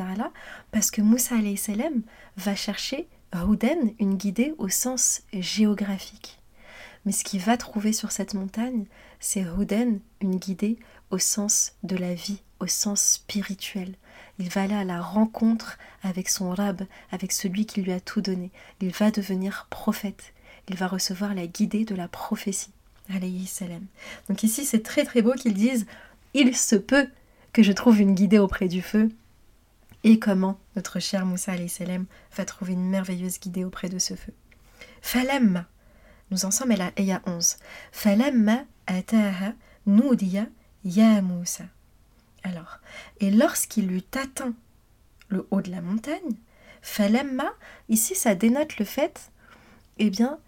parce 0.71 0.89
que 0.89 1.01
Moussa 1.01 1.35
salam 1.55 2.01
va 2.37 2.55
chercher 2.55 3.07
Houden, 3.35 3.93
une 3.99 4.15
guidée 4.15 4.55
au 4.57 4.69
sens 4.69 5.21
géographique. 5.31 6.39
Mais 7.05 7.11
ce 7.11 7.23
qu'il 7.23 7.41
va 7.41 7.55
trouver 7.55 7.93
sur 7.93 8.11
cette 8.11 8.33
montagne, 8.33 8.85
c'est 9.19 9.47
Houden, 9.47 9.99
une 10.21 10.37
guidée 10.37 10.79
au 11.11 11.19
sens 11.19 11.73
de 11.83 11.95
la 11.95 12.15
vie, 12.15 12.41
au 12.59 12.67
sens 12.67 13.01
spirituel. 13.01 13.95
Il 14.39 14.49
va 14.49 14.63
aller 14.63 14.73
à 14.73 14.83
la 14.83 14.99
rencontre 15.01 15.77
avec 16.03 16.29
son 16.29 16.51
rab, 16.51 16.83
avec 17.11 17.31
celui 17.31 17.65
qui 17.65 17.81
lui 17.81 17.91
a 17.91 17.99
tout 17.99 18.21
donné. 18.21 18.51
Il 18.81 18.91
va 18.91 19.11
devenir 19.11 19.67
prophète. 19.69 20.33
Il 20.67 20.75
va 20.75 20.87
recevoir 20.87 21.33
la 21.33 21.47
guidée 21.47 21.85
de 21.85 21.95
la 21.95 22.07
prophétie. 22.07 22.71
Alayhi 23.09 23.47
salam. 23.47 23.85
Donc 24.27 24.43
ici, 24.43 24.65
c'est 24.65 24.83
très 24.83 25.03
très 25.03 25.21
beau 25.21 25.33
qu'ils 25.33 25.55
disent 25.55 25.87
Il 26.33 26.55
se 26.55 26.75
peut 26.75 27.07
que 27.53 27.63
je 27.63 27.71
trouve 27.71 27.99
une 27.99 28.13
guidée 28.13 28.37
auprès 28.37 28.67
du 28.67 28.81
feu. 28.81 29.09
Et 30.03 30.19
comment 30.19 30.59
notre 30.75 30.99
cher 30.99 31.25
Moussa 31.25 31.53
alayhi 31.53 31.69
salam 31.69 32.05
va 32.35 32.45
trouver 32.45 32.73
une 32.73 32.87
merveilleuse 32.87 33.39
guidée 33.39 33.65
auprès 33.65 33.89
de 33.89 33.99
ce 33.99 34.13
feu. 34.13 34.33
Falamma. 35.01 35.65
Nous 36.31 36.45
en 36.45 36.51
sommes 36.51 36.71
à 36.71 36.75
la 36.75 36.91
Eya 36.95 37.21
11. 37.25 37.57
Falamma 37.91 38.63
ataha 38.85 39.53
nudiya 39.87 40.45
ya 40.85 41.21
Moussa. 41.21 41.65
Alors, 42.43 42.79
et 43.19 43.31
lorsqu'il 43.31 43.91
eut 43.91 44.03
atteint 44.15 44.53
le 45.29 45.47
haut 45.51 45.61
de 45.61 45.71
la 45.71 45.81
montagne, 45.81 46.35
Falemma, 46.81 47.51
ici 47.87 48.15
ça 48.15 48.35
dénote 48.35 48.77
le 48.77 48.85
fait, 48.85 49.31
eh 49.97 50.09
bien, 50.09 50.39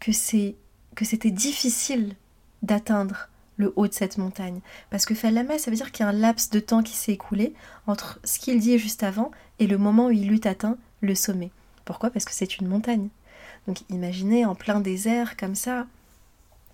que 0.00 0.12
c'est 0.12 0.56
que 0.94 1.04
c'était 1.04 1.30
difficile 1.30 2.14
d'atteindre 2.62 3.28
le 3.56 3.72
haut 3.76 3.86
de 3.86 3.92
cette 3.92 4.18
montagne. 4.18 4.60
Parce 4.90 5.06
que 5.06 5.14
Falemma, 5.14 5.58
ça 5.58 5.70
veut 5.70 5.76
dire 5.76 5.92
qu'il 5.92 6.04
y 6.04 6.06
a 6.06 6.10
un 6.10 6.12
laps 6.12 6.50
de 6.50 6.60
temps 6.60 6.82
qui 6.82 6.94
s'est 6.94 7.12
écoulé 7.12 7.54
entre 7.86 8.20
ce 8.24 8.38
qu'il 8.38 8.60
dit 8.60 8.78
juste 8.78 9.02
avant 9.02 9.30
et 9.58 9.66
le 9.66 9.78
moment 9.78 10.06
où 10.06 10.10
il 10.10 10.32
eut 10.32 10.40
atteint 10.44 10.76
le 11.00 11.14
sommet. 11.14 11.50
Pourquoi? 11.84 12.10
Parce 12.10 12.24
que 12.24 12.32
c'est 12.32 12.58
une 12.58 12.68
montagne. 12.68 13.08
Donc 13.66 13.78
imaginez 13.90 14.44
en 14.44 14.54
plein 14.54 14.80
désert 14.80 15.36
comme 15.36 15.54
ça, 15.54 15.86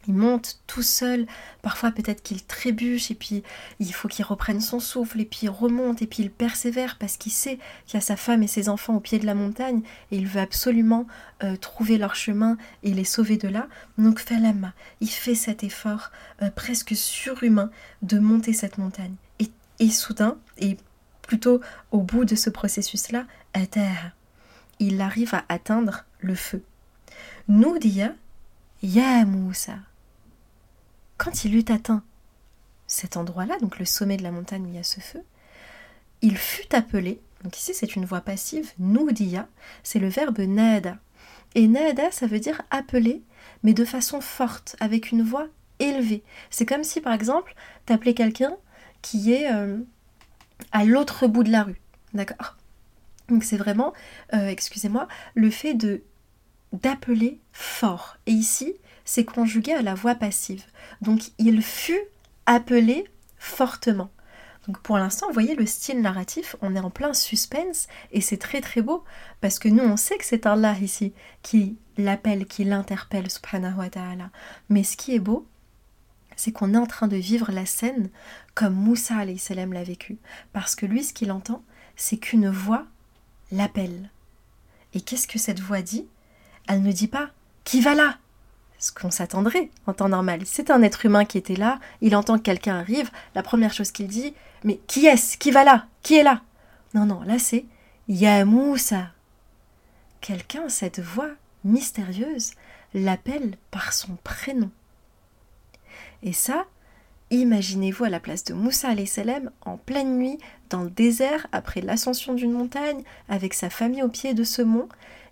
il 0.07 0.15
monte 0.15 0.61
tout 0.67 0.83
seul, 0.83 1.27
parfois 1.61 1.91
peut-être 1.91 2.23
qu'il 2.23 2.43
trébuche 2.43 3.11
et 3.11 3.15
puis 3.15 3.43
il 3.79 3.93
faut 3.93 4.09
qu'il 4.09 4.25
reprenne 4.25 4.61
son 4.61 4.81
souffle 4.81 5.21
et 5.21 5.25
puis 5.25 5.41
il 5.43 5.51
remonte 5.51 6.01
et 6.01 6.07
puis 6.07 6.23
il 6.23 6.31
persévère 6.31 6.97
parce 6.99 7.17
qu'il 7.17 7.33
sait 7.33 7.59
qu'il 7.87 7.95
y 7.95 7.97
a 7.97 8.01
sa 8.01 8.17
femme 8.17 8.43
et 8.43 8.47
ses 8.47 8.69
enfants 8.69 8.95
au 8.95 9.01
pied 9.01 9.19
de 9.19 9.27
la 9.27 9.35
montagne 9.35 9.83
et 10.11 10.17
il 10.17 10.27
veut 10.27 10.41
absolument 10.41 11.07
euh, 11.43 11.57
trouver 11.57 11.99
leur 11.99 12.15
chemin 12.15 12.57
et 12.83 12.93
les 12.95 13.05
sauver 13.05 13.37
de 13.37 13.49
là. 13.49 13.69
Donc 13.99 14.19
Falama, 14.21 14.73
il 15.01 15.11
fait 15.11 15.35
cet 15.35 15.63
effort 15.63 16.11
euh, 16.43 16.51
presque 16.51 16.95
surhumain 16.97 17.71
de 18.03 18.19
monter 18.19 18.53
cette 18.53 18.79
montagne. 18.79 19.15
Et, 19.81 19.91
soudain, 19.91 20.37
et 20.57 20.77
plutôt 21.23 21.61
au 21.93 22.03
bout 22.03 22.25
de 22.25 22.35
ce 22.35 22.51
processus-là, 22.51 23.27
à 23.55 23.65
terre, 23.65 24.11
il 24.81 25.01
arrive 25.01 25.37
à 25.37 25.45
atteindre 25.49 26.05
le 26.19 26.35
feu. 26.35 26.65
Noudia 27.47 28.13
Ya 28.83 29.25
Moussa. 29.25 29.79
Quand 31.19 31.45
il 31.45 31.55
eut 31.57 31.65
atteint 31.69 32.03
cet 32.87 33.17
endroit-là, 33.17 33.59
donc 33.59 33.79
le 33.79 33.85
sommet 33.85 34.17
de 34.17 34.23
la 34.23 34.31
montagne 34.31 34.65
où 34.65 34.69
il 34.69 34.77
y 34.77 34.79
a 34.79 34.85
ce 34.85 35.01
feu, 35.01 35.23
il 36.23 36.37
fut 36.37 36.75
appelé, 36.75 37.21
donc 37.45 37.59
ici 37.59 37.75
c'est 37.75 37.97
une 37.97 38.05
voix 38.05 38.21
passive, 38.21 38.73
Noudia, 38.79 39.47
c'est 39.83 39.99
le 39.99 40.09
verbe 40.09 40.39
nada. 40.41 40.97
Et 41.55 41.67
nada, 41.67 42.11
ça 42.11 42.27
veut 42.27 42.41
dire 42.41 42.63
appeler, 42.71 43.23
mais 43.63 43.75
de 43.75 43.85
façon 43.85 44.21
forte, 44.21 44.77
avec 44.81 45.11
une 45.11 45.23
voix 45.23 45.47
élevée. 45.79 46.23
C'est 46.51 46.67
comme 46.67 46.85
si 46.85 47.01
par 47.01 47.13
exemple, 47.13 47.55
tu 47.87 47.93
appelais 47.93 48.15
quelqu'un 48.15 48.57
qui 49.03 49.33
est 49.33 49.53
euh, 49.53 49.79
à 50.73 50.85
l'autre 50.85 51.27
bout 51.27 51.43
de 51.43 51.53
la 51.53 51.65
rue. 51.65 51.81
D'accord? 52.15 52.57
Donc 53.29 53.45
c'est 53.45 53.57
vraiment, 53.57 53.93
euh, 54.35 54.49
excusez-moi, 54.49 55.09
le 55.35 55.51
fait 55.51 55.75
de 55.75 56.03
d'appeler 56.73 57.41
fort. 57.53 58.19
Et 58.27 58.33
ici, 58.33 58.75
c'est 59.09 59.25
conjugué 59.25 59.73
à 59.73 59.81
la 59.81 59.95
voix 59.95 60.15
passive. 60.15 60.63
Donc 61.01 61.31
il 61.39 61.63
fut 61.63 62.03
appelé 62.45 63.07
fortement. 63.39 64.11
Donc 64.67 64.81
pour 64.81 64.99
l'instant, 64.99 65.29
vous 65.29 65.33
voyez 65.33 65.55
le 65.55 65.65
style 65.65 66.03
narratif, 66.03 66.57
on 66.61 66.77
est 66.77 66.81
en 66.81 66.91
plein 66.91 67.15
suspense 67.15 67.87
et 68.13 68.21
c'est 68.21 68.37
très 68.37 68.61
très 68.61 68.83
beau 68.83 69.05
parce 69.41 69.59
que 69.59 69.71
nous 69.71 69.83
on 69.83 69.97
sait 69.97 70.19
que 70.19 70.27
c'est 70.27 70.45
Allah 70.45 70.77
ici 70.83 71.15
qui 71.41 71.79
l'appelle, 71.97 72.45
qui 72.45 72.65
l'interpelle, 72.65 73.31
subhanahu. 73.31 73.89
Mais 74.69 74.85
ce 74.85 74.99
qui 74.99 75.15
est 75.15 75.21
beau, 75.21 75.47
c'est 76.37 76.53
qu'on 76.53 76.75
est 76.75 76.77
en 76.77 76.87
train 76.87 77.09
de 77.09 77.17
vivre 77.17 77.51
la 77.51 77.65
scène 77.65 78.11
comme 78.55 78.75
Moussa 78.75 79.25
salam 79.39 79.73
l'a 79.73 79.85
vécu. 79.85 80.19
Parce 80.53 80.77
que 80.77 80.85
lui, 80.85 81.03
ce 81.03 81.15
qu'il 81.15 81.33
entend, 81.33 81.65
c'est 81.97 82.19
qu'une 82.19 82.51
voix 82.51 82.85
l'appelle. 83.53 84.11
Et 84.93 85.01
qu'est-ce 85.01 85.27
que 85.27 85.39
cette 85.39 85.61
voix 85.61 85.81
dit? 85.81 86.07
Elle 86.69 86.83
ne 86.83 86.93
dit 86.93 87.09
pas 87.09 87.31
Qui 87.65 87.81
va 87.81 87.95
là? 87.95 88.19
Ce 88.79 88.93
qu'on 88.93 89.11
s'attendrait 89.11 89.71
en 89.87 89.93
temps 89.93 90.09
normal. 90.09 90.41
C'est 90.45 90.71
un 90.71 90.83
être 90.83 91.05
humain 91.05 91.25
qui 91.25 91.39
était 91.39 91.57
là, 91.57 91.79
il 92.01 92.15
entend 92.17 92.39
que 92.39 92.43
quelqu'un 92.43 92.79
arrive, 92.79 93.11
la 93.35 93.43
première 93.43 93.73
chose 93.73 93.91
qu'il 93.91 94.07
dit, 94.07 94.35
mais 94.65 94.81
qui 94.87 95.07
est-ce 95.07 95.37
Qui 95.37 95.51
va 95.51 95.65
là? 95.65 95.87
Qui 96.03 96.17
est 96.17 96.23
là? 96.23 96.43
Non, 96.95 97.05
non, 97.05 97.21
là 97.23 97.39
c'est 97.39 97.67
Ya 98.09 98.45
Moussa. 98.45 99.09
Quelqu'un, 100.21 100.69
cette 100.69 101.01
voix 101.01 101.31
mystérieuse, 101.65 102.53
l'appelle 102.95 103.57
par 103.71 103.93
son 103.93 104.17
prénom. 104.25 104.71
Et 106.23 106.33
ça, 106.33 106.65
imaginez-vous 107.31 108.05
à 108.05 108.09
la 108.09 108.21
place 108.21 108.45
de 108.45 108.55
Moussa 108.55 108.89
en 109.63 109.77
pleine 109.77 110.17
nuit, 110.17 110.39
dans 110.71 110.83
le 110.83 110.91
désert, 110.91 111.47
après 111.53 111.81
l'ascension 111.81 112.35
d'une 112.35 112.53
montagne, 112.53 113.03
avec 113.29 113.55
sa 113.55 113.71
famille 113.71 114.03
au 114.03 114.09
pied 114.09 114.35
de 114.35 114.45
ce 114.45 114.63
mont, 114.63 114.89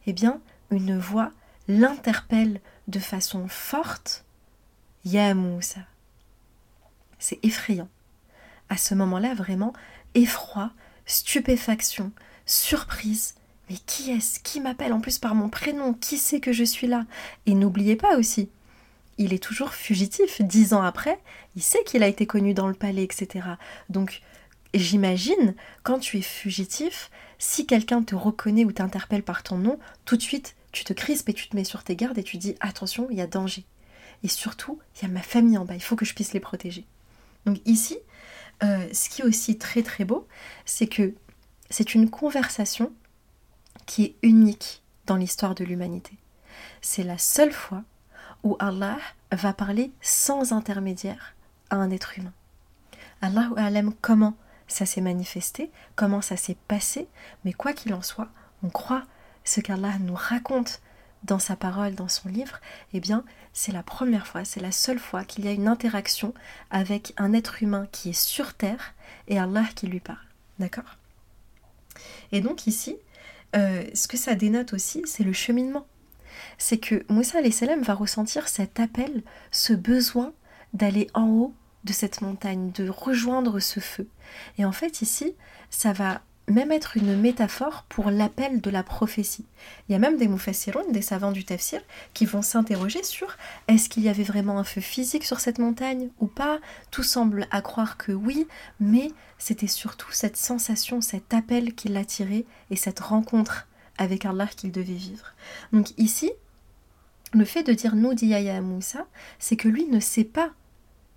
eh 0.06 0.12
bien, 0.12 0.40
une 0.70 0.98
voix 0.98 1.30
l'interpelle 1.68 2.60
de 2.88 2.98
façon 2.98 3.48
forte 3.48 4.24
Ya 5.04 5.34
Moussa. 5.34 5.80
C'est 7.18 7.38
effrayant. 7.44 7.88
À 8.68 8.76
ce 8.76 8.94
moment-là, 8.94 9.34
vraiment, 9.34 9.72
effroi, 10.14 10.72
stupéfaction, 11.06 12.12
surprise. 12.44 13.34
Mais 13.68 13.76
qui 13.86 14.10
est-ce 14.10 14.40
Qui 14.40 14.60
m'appelle 14.60 14.92
en 14.92 15.00
plus 15.00 15.18
par 15.18 15.34
mon 15.34 15.48
prénom? 15.48 15.94
Qui 15.94 16.18
sait 16.18 16.40
que 16.40 16.52
je 16.52 16.64
suis 16.64 16.86
là? 16.86 17.04
Et 17.46 17.54
n'oubliez 17.54 17.96
pas 17.96 18.16
aussi, 18.16 18.48
il 19.18 19.32
est 19.32 19.42
toujours 19.42 19.74
fugitif. 19.74 20.42
Dix 20.42 20.74
ans 20.74 20.82
après, 20.82 21.18
il 21.54 21.62
sait 21.62 21.82
qu'il 21.84 22.02
a 22.02 22.08
été 22.08 22.26
connu 22.26 22.54
dans 22.54 22.68
le 22.68 22.74
palais, 22.74 23.04
etc. 23.04 23.46
Donc, 23.88 24.20
j'imagine, 24.74 25.54
quand 25.82 25.98
tu 25.98 26.18
es 26.18 26.22
fugitif, 26.22 27.10
si 27.38 27.66
quelqu'un 27.66 28.02
te 28.02 28.14
reconnaît 28.14 28.64
ou 28.64 28.72
t'interpelle 28.72 29.22
par 29.22 29.42
ton 29.42 29.58
nom, 29.58 29.78
tout 30.04 30.16
de 30.16 30.22
suite, 30.22 30.54
tu 30.76 30.84
te 30.84 30.92
crispes 30.92 31.30
et 31.30 31.32
tu 31.32 31.48
te 31.48 31.56
mets 31.56 31.64
sur 31.64 31.82
tes 31.82 31.96
gardes 31.96 32.18
et 32.18 32.22
tu 32.22 32.36
dis 32.36 32.54
attention, 32.60 33.08
il 33.10 33.16
y 33.16 33.22
a 33.22 33.26
danger. 33.26 33.64
Et 34.22 34.28
surtout, 34.28 34.78
il 34.94 35.02
y 35.02 35.04
a 35.06 35.08
ma 35.08 35.22
famille 35.22 35.56
en 35.56 35.64
bas, 35.64 35.74
il 35.74 35.82
faut 35.82 35.96
que 35.96 36.04
je 36.04 36.12
puisse 36.12 36.34
les 36.34 36.40
protéger. 36.40 36.84
Donc 37.46 37.62
ici, 37.64 37.96
euh, 38.62 38.86
ce 38.92 39.08
qui 39.08 39.22
est 39.22 39.24
aussi 39.24 39.56
très 39.56 39.82
très 39.82 40.04
beau, 40.04 40.28
c'est 40.66 40.86
que 40.86 41.14
c'est 41.70 41.94
une 41.94 42.10
conversation 42.10 42.92
qui 43.86 44.04
est 44.04 44.16
unique 44.22 44.82
dans 45.06 45.16
l'histoire 45.16 45.54
de 45.54 45.64
l'humanité. 45.64 46.12
C'est 46.82 47.04
la 47.04 47.16
seule 47.16 47.52
fois 47.52 47.82
où 48.42 48.56
Allah 48.58 48.98
va 49.32 49.54
parler 49.54 49.92
sans 50.02 50.52
intermédiaire 50.52 51.36
à 51.70 51.76
un 51.76 51.90
être 51.90 52.18
humain. 52.18 52.34
Allah 53.22 53.50
aime 53.74 53.94
comment 54.02 54.36
ça 54.68 54.84
s'est 54.84 55.00
manifesté, 55.00 55.70
comment 55.94 56.20
ça 56.20 56.36
s'est 56.36 56.58
passé, 56.68 57.08
mais 57.46 57.54
quoi 57.54 57.72
qu'il 57.72 57.94
en 57.94 58.02
soit, 58.02 58.28
on 58.62 58.68
croit 58.68 59.04
ce 59.46 59.60
qu'Allah 59.60 59.98
nous 60.00 60.14
raconte 60.14 60.82
dans 61.22 61.38
sa 61.38 61.56
parole, 61.56 61.94
dans 61.94 62.08
son 62.08 62.28
livre, 62.28 62.60
eh 62.92 63.00
bien, 63.00 63.24
c'est 63.52 63.72
la 63.72 63.82
première 63.82 64.26
fois, 64.26 64.44
c'est 64.44 64.60
la 64.60 64.72
seule 64.72 64.98
fois 64.98 65.24
qu'il 65.24 65.44
y 65.44 65.48
a 65.48 65.52
une 65.52 65.68
interaction 65.68 66.34
avec 66.70 67.14
un 67.16 67.32
être 67.32 67.62
humain 67.62 67.88
qui 67.90 68.10
est 68.10 68.20
sur 68.20 68.54
terre 68.54 68.94
et 69.28 69.38
Allah 69.38 69.64
qui 69.74 69.86
lui 69.86 70.00
parle. 70.00 70.18
D'accord? 70.58 70.98
Et 72.32 72.40
donc 72.40 72.66
ici, 72.66 72.96
euh, 73.54 73.84
ce 73.94 74.08
que 74.08 74.16
ça 74.16 74.34
dénote 74.34 74.72
aussi, 74.72 75.02
c'est 75.06 75.24
le 75.24 75.32
cheminement. 75.32 75.86
C'est 76.58 76.78
que 76.78 77.04
Moussa 77.08 77.38
salam 77.50 77.82
va 77.82 77.94
ressentir 77.94 78.48
cet 78.48 78.78
appel, 78.78 79.22
ce 79.50 79.72
besoin 79.72 80.32
d'aller 80.74 81.08
en 81.14 81.28
haut 81.28 81.54
de 81.84 81.92
cette 81.92 82.20
montagne, 82.20 82.72
de 82.72 82.88
rejoindre 82.88 83.60
ce 83.60 83.80
feu. 83.80 84.08
Et 84.58 84.64
en 84.64 84.72
fait, 84.72 85.02
ici, 85.02 85.34
ça 85.70 85.92
va 85.92 86.22
même 86.48 86.70
être 86.70 86.96
une 86.96 87.20
métaphore 87.20 87.84
pour 87.88 88.10
l'appel 88.10 88.60
de 88.60 88.70
la 88.70 88.82
prophétie. 88.82 89.46
Il 89.88 89.92
y 89.92 89.94
a 89.94 89.98
même 89.98 90.16
des 90.16 90.28
mufassirun, 90.28 90.84
des 90.90 91.02
savants 91.02 91.32
du 91.32 91.44
tafsir, 91.44 91.80
qui 92.14 92.24
vont 92.24 92.42
s'interroger 92.42 93.02
sur 93.02 93.36
est-ce 93.68 93.88
qu'il 93.88 94.04
y 94.04 94.08
avait 94.08 94.22
vraiment 94.22 94.58
un 94.58 94.64
feu 94.64 94.80
physique 94.80 95.24
sur 95.24 95.40
cette 95.40 95.58
montagne 95.58 96.08
ou 96.20 96.26
pas 96.26 96.58
Tout 96.90 97.02
semble 97.02 97.48
à 97.50 97.62
croire 97.62 97.96
que 97.96 98.12
oui, 98.12 98.46
mais 98.78 99.10
c'était 99.38 99.66
surtout 99.66 100.12
cette 100.12 100.36
sensation, 100.36 101.00
cet 101.00 101.34
appel 101.34 101.74
qui 101.74 101.88
l'attirait 101.88 102.44
et 102.70 102.76
cette 102.76 103.00
rencontre 103.00 103.66
avec 103.98 104.24
Allah 104.24 104.46
qu'il 104.46 104.72
devait 104.72 104.92
vivre. 104.92 105.34
Donc 105.72 105.92
ici, 105.98 106.30
le 107.32 107.44
fait 107.44 107.62
de 107.64 107.72
dire 107.72 107.96
nous 107.96 108.12
à 108.12 108.60
Moussa, 108.60 109.06
c'est 109.38 109.56
que 109.56 109.68
lui 109.68 109.86
ne 109.86 110.00
sait 110.00 110.24
pas 110.24 110.50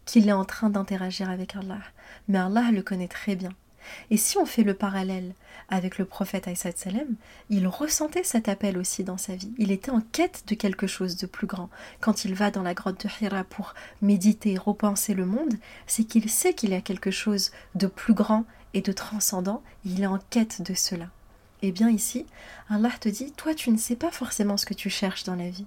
qu'il 0.05 0.27
est 0.27 0.33
en 0.33 0.45
train 0.45 0.69
d'interagir 0.69 1.29
avec 1.29 1.55
Allah, 1.55 1.81
mais 2.27 2.39
Allah 2.39 2.71
le 2.71 2.81
connaît 2.81 3.07
très 3.07 3.35
bien. 3.35 3.51
Et 4.09 4.17
si 4.17 4.37
on 4.37 4.45
fait 4.45 4.63
le 4.63 4.73
parallèle 4.73 5.33
avec 5.69 5.97
le 5.97 6.05
prophète 6.05 6.49
Salem, 6.55 7.15
il 7.49 7.67
ressentait 7.67 8.23
cet 8.23 8.49
appel 8.49 8.77
aussi 8.77 9.03
dans 9.03 9.17
sa 9.17 9.35
vie. 9.35 9.53
Il 9.57 9.71
était 9.71 9.91
en 9.91 10.01
quête 10.01 10.43
de 10.47 10.55
quelque 10.55 10.87
chose 10.87 11.17
de 11.17 11.27
plus 11.27 11.47
grand. 11.47 11.69
Quand 11.99 12.25
il 12.25 12.33
va 12.33 12.51
dans 12.51 12.63
la 12.63 12.73
grotte 12.73 13.05
de 13.05 13.25
Hira 13.25 13.43
pour 13.43 13.73
méditer, 14.01 14.57
repenser 14.57 15.13
le 15.13 15.25
monde, 15.25 15.55
c'est 15.87 16.03
qu'il 16.03 16.29
sait 16.29 16.53
qu'il 16.53 16.71
y 16.71 16.75
a 16.75 16.81
quelque 16.81 17.11
chose 17.11 17.51
de 17.75 17.87
plus 17.87 18.13
grand 18.13 18.45
et 18.73 18.81
de 18.81 18.91
transcendant, 18.91 19.63
il 19.85 20.01
est 20.01 20.07
en 20.07 20.19
quête 20.29 20.61
de 20.61 20.73
cela. 20.73 21.07
Eh 21.61 21.71
bien 21.71 21.89
ici, 21.89 22.25
Allah 22.69 22.91
te 22.99 23.09
dit, 23.09 23.31
toi 23.33 23.53
tu 23.53 23.71
ne 23.71 23.77
sais 23.77 23.95
pas 23.95 24.11
forcément 24.11 24.57
ce 24.57 24.65
que 24.65 24.73
tu 24.73 24.89
cherches 24.89 25.23
dans 25.23 25.35
la 25.35 25.49
vie. 25.49 25.65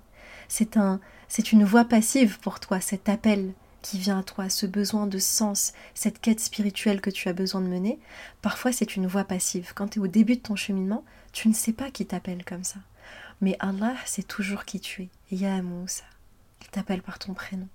C'est 0.48 0.76
un, 0.76 1.00
c'est 1.28 1.52
une 1.52 1.64
voix 1.64 1.84
passive 1.84 2.38
pour 2.40 2.60
toi, 2.60 2.80
cet 2.80 3.08
appel 3.08 3.52
qui 3.82 3.98
vient 3.98 4.20
à 4.20 4.22
toi, 4.22 4.48
ce 4.48 4.66
besoin 4.66 5.06
de 5.06 5.18
sens, 5.18 5.72
cette 5.94 6.20
quête 6.20 6.40
spirituelle 6.40 7.00
que 7.00 7.10
tu 7.10 7.28
as 7.28 7.32
besoin 7.32 7.60
de 7.60 7.66
mener, 7.66 7.98
parfois 8.40 8.72
c'est 8.72 8.96
une 8.96 9.06
voix 9.06 9.24
passive. 9.24 9.72
Quand 9.74 9.88
tu 9.88 9.98
es 9.98 10.02
au 10.02 10.06
début 10.06 10.36
de 10.36 10.40
ton 10.40 10.56
cheminement, 10.56 11.04
tu 11.32 11.48
ne 11.48 11.54
sais 11.54 11.72
pas 11.72 11.90
qui 11.90 12.06
t'appelle 12.06 12.44
comme 12.44 12.64
ça. 12.64 12.78
Mais 13.40 13.56
Allah 13.58 13.94
sait 14.06 14.22
toujours 14.22 14.64
qui 14.64 14.80
tu 14.80 15.02
es. 15.02 15.36
Ya. 15.36 15.58
Il 15.58 16.68
t'appelle 16.70 17.02
par 17.02 17.18
ton 17.18 17.34
prénom. 17.34 17.68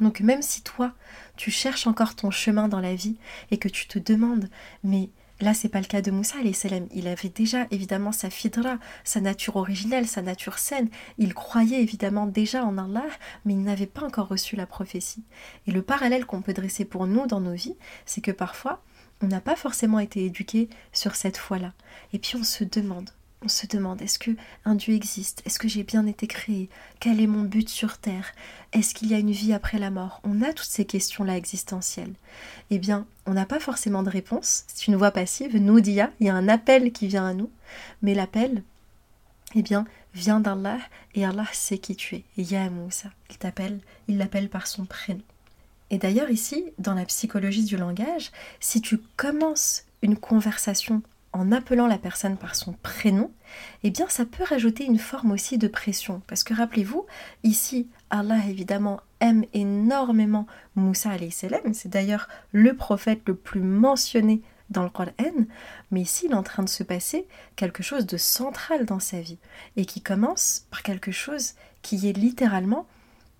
Donc 0.00 0.20
même 0.20 0.42
si 0.42 0.62
toi, 0.62 0.92
tu 1.36 1.50
cherches 1.50 1.86
encore 1.86 2.14
ton 2.14 2.30
chemin 2.30 2.68
dans 2.68 2.80
la 2.80 2.94
vie 2.94 3.16
et 3.50 3.58
que 3.58 3.68
tu 3.68 3.86
te 3.86 3.98
demandes, 3.98 4.48
mais 4.82 5.10
Là, 5.42 5.54
c'est 5.54 5.68
pas 5.68 5.80
le 5.80 5.86
cas 5.86 6.02
de 6.02 6.12
Moussa. 6.12 6.36
Il 6.94 7.08
avait 7.08 7.28
déjà 7.28 7.66
évidemment 7.72 8.12
sa 8.12 8.30
fidra, 8.30 8.78
sa 9.02 9.20
nature 9.20 9.56
originelle, 9.56 10.06
sa 10.06 10.22
nature 10.22 10.60
saine. 10.60 10.88
Il 11.18 11.34
croyait 11.34 11.82
évidemment 11.82 12.26
déjà 12.26 12.64
en 12.64 12.78
Allah, 12.78 13.02
mais 13.44 13.54
il 13.54 13.62
n'avait 13.64 13.86
pas 13.86 14.06
encore 14.06 14.28
reçu 14.28 14.54
la 14.54 14.66
prophétie. 14.66 15.24
Et 15.66 15.72
le 15.72 15.82
parallèle 15.82 16.26
qu'on 16.26 16.42
peut 16.42 16.52
dresser 16.52 16.84
pour 16.84 17.08
nous 17.08 17.26
dans 17.26 17.40
nos 17.40 17.54
vies, 17.54 17.74
c'est 18.06 18.20
que 18.20 18.30
parfois, 18.30 18.84
on 19.20 19.26
n'a 19.26 19.40
pas 19.40 19.56
forcément 19.56 19.98
été 19.98 20.24
éduqué 20.24 20.68
sur 20.92 21.16
cette 21.16 21.38
foi-là. 21.38 21.72
Et 22.12 22.20
puis 22.20 22.36
on 22.36 22.44
se 22.44 22.62
demande 22.62 23.10
on 23.42 23.48
se 23.48 23.66
demande 23.66 24.00
est-ce 24.02 24.18
que 24.18 24.30
un 24.64 24.74
Dieu 24.74 24.94
existe? 24.94 25.42
Est-ce 25.44 25.58
que 25.58 25.68
j'ai 25.68 25.82
bien 25.82 26.06
été 26.06 26.26
créé? 26.26 26.68
Quel 27.00 27.20
est 27.20 27.26
mon 27.26 27.42
but 27.42 27.68
sur 27.68 27.98
terre? 27.98 28.32
Est-ce 28.72 28.94
qu'il 28.94 29.08
y 29.08 29.14
a 29.14 29.18
une 29.18 29.32
vie 29.32 29.52
après 29.52 29.78
la 29.78 29.90
mort? 29.90 30.20
On 30.24 30.42
a 30.42 30.52
toutes 30.52 30.68
ces 30.68 30.84
questions-là 30.84 31.36
existentielles. 31.36 32.14
Eh 32.70 32.78
bien, 32.78 33.06
on 33.26 33.34
n'a 33.34 33.46
pas 33.46 33.60
forcément 33.60 34.02
de 34.02 34.10
réponse. 34.10 34.64
C'est 34.68 34.86
une 34.86 34.96
voix 34.96 35.10
passive. 35.10 35.56
Nous 35.56 35.80
dia, 35.80 36.12
il 36.20 36.26
y 36.26 36.30
a 36.30 36.34
un 36.34 36.48
appel 36.48 36.92
qui 36.92 37.08
vient 37.08 37.26
à 37.26 37.34
nous, 37.34 37.50
mais 38.00 38.14
l'appel, 38.14 38.62
eh 39.54 39.62
bien, 39.62 39.86
vient 40.14 40.40
d'Allah 40.40 40.78
et 41.14 41.24
Allah 41.24 41.46
sait 41.52 41.78
qui 41.78 41.96
tu 41.96 42.16
es. 42.16 42.24
Il 42.36 43.38
t'appelle, 43.38 43.80
il 44.08 44.18
l'appelle 44.18 44.48
par 44.48 44.66
son 44.66 44.84
prénom. 44.84 45.22
Et 45.90 45.98
d'ailleurs 45.98 46.30
ici, 46.30 46.64
dans 46.78 46.94
la 46.94 47.04
psychologie 47.04 47.64
du 47.64 47.76
langage, 47.76 48.30
si 48.60 48.80
tu 48.80 48.98
commences 49.16 49.84
une 50.00 50.16
conversation 50.16 51.02
en 51.32 51.52
appelant 51.52 51.86
la 51.86 51.98
personne 51.98 52.36
par 52.36 52.54
son 52.54 52.72
prénom, 52.82 53.30
eh 53.82 53.90
bien 53.90 54.08
ça 54.08 54.24
peut 54.24 54.44
rajouter 54.44 54.84
une 54.84 54.98
forme 54.98 55.32
aussi 55.32 55.58
de 55.58 55.68
pression. 55.68 56.22
Parce 56.26 56.44
que 56.44 56.54
rappelez-vous, 56.54 57.06
ici, 57.42 57.88
Allah 58.10 58.38
évidemment 58.48 59.00
aime 59.20 59.44
énormément 59.54 60.46
Moussa 60.76 61.10
salam. 61.30 61.74
C'est 61.74 61.88
d'ailleurs 61.88 62.28
le 62.52 62.76
prophète 62.76 63.22
le 63.26 63.34
plus 63.34 63.62
mentionné 63.62 64.42
dans 64.70 64.82
le 64.82 64.90
Coran, 64.90 65.12
mais 65.90 66.00
ici 66.00 66.26
il 66.26 66.32
est 66.32 66.36
en 66.36 66.42
train 66.42 66.62
de 66.62 66.68
se 66.68 66.82
passer 66.82 67.26
quelque 67.56 67.82
chose 67.82 68.06
de 68.06 68.16
central 68.16 68.86
dans 68.86 69.00
sa 69.00 69.20
vie 69.20 69.38
et 69.76 69.84
qui 69.84 70.00
commence 70.00 70.66
par 70.70 70.82
quelque 70.82 71.12
chose 71.12 71.52
qui 71.82 72.08
est 72.08 72.16
littéralement 72.16 72.86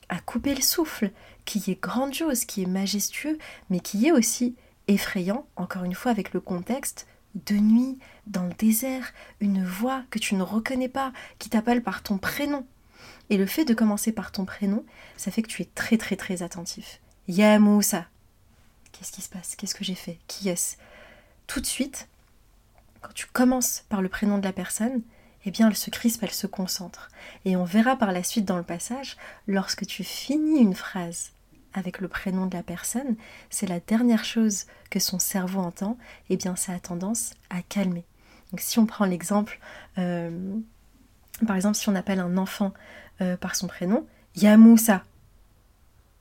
à 0.09 0.21
couper 0.21 0.55
le 0.55 0.61
souffle, 0.61 1.11
qui 1.47 1.71
est 1.71 1.81
grandiose, 1.81 2.45
qui 2.45 2.63
est 2.63 2.67
majestueux, 2.67 3.39
mais 3.71 3.81
qui 3.81 4.07
est 4.07 4.13
aussi 4.13 4.55
effrayant, 4.89 5.47
encore 5.57 5.85
une 5.85 5.95
fois 5.95 6.11
avec 6.11 6.35
le 6.35 6.41
contexte 6.41 7.07
de 7.35 7.55
nuit, 7.57 7.99
dans 8.27 8.45
le 8.45 8.55
désert, 8.55 9.13
une 9.41 9.65
voix 9.65 10.05
que 10.11 10.19
tu 10.19 10.35
ne 10.35 10.43
reconnais 10.43 10.89
pas, 10.89 11.13
qui 11.39 11.49
t'appelle 11.49 11.83
par 11.83 12.03
ton 12.03 12.19
prénom. 12.19 12.67
Et 13.31 13.37
le 13.37 13.47
fait 13.47 13.65
de 13.65 13.75
commencer 13.75 14.13
par 14.13 14.33
ton 14.33 14.45
prénom, 14.45 14.85
ça 15.17 15.31
fait 15.31 15.43
que 15.43 15.49
tu 15.49 15.63
es 15.63 15.69
très 15.75 15.97
très 15.97 16.17
très 16.17 16.43
attentif. 16.43 17.01
Ya 17.29 17.59
Moussa. 17.59 18.07
Qu'est-ce 18.93 19.13
qui 19.13 19.23
se 19.23 19.29
passe? 19.29 19.57
Qu'est-ce 19.57 19.75
que 19.75 19.85
j'ai 19.85 19.95
fait? 19.95 20.19
Qui 20.27 20.49
est-ce? 20.49 20.77
Tout 21.47 21.61
de 21.61 21.67
suite, 21.67 22.09
quand 23.01 23.13
tu 23.15 23.27
commences 23.27 23.85
par 23.89 24.03
le 24.03 24.09
prénom 24.09 24.39
de 24.39 24.45
la 24.45 24.53
personne, 24.53 25.03
eh 25.45 25.51
bien 25.51 25.69
elle 25.69 25.77
se 25.77 25.91
crispe, 25.91 26.23
elle 26.23 26.31
se 26.31 26.47
concentre. 26.47 27.09
Et 27.45 27.57
on 27.57 27.65
verra 27.65 27.97
par 27.97 28.13
la 28.13 28.23
suite 28.23 28.45
dans 28.45 28.59
le 28.59 28.63
passage, 28.63 29.17
lorsque 29.47 29.87
tu 29.87 30.05
finis 30.05 30.61
une 30.61 30.75
phrase 30.75 31.33
avec 31.75 32.01
le 32.01 32.09
prénom 32.09 32.47
de 32.47 32.57
la 32.57 32.63
personne, 32.63 33.17
c'est 33.51 33.67
la 33.67 33.81
dernière 33.81 34.25
chose 34.25 34.67
que 34.91 34.99
son 34.99 35.19
cerveau 35.19 35.61
entend, 35.61 35.97
eh 36.31 36.37
bien 36.37 36.57
ça 36.57 36.73
a 36.73 36.79
tendance 36.79 37.35
à 37.51 37.63
calmer. 37.63 38.05
Donc 38.51 38.61
si 38.61 38.79
on 38.79 38.87
prend 38.87 39.05
l'exemple, 39.05 39.59
euh, 39.99 40.55
par 41.47 41.57
exemple 41.57 41.77
si 41.77 41.89
on 41.89 41.95
appelle 41.95 42.21
un 42.21 42.37
enfant 42.37 42.73
euh, 43.21 43.37
par 43.37 43.57
son 43.57 43.67
prénom, 43.67 44.07
Yamoussa, 44.37 45.03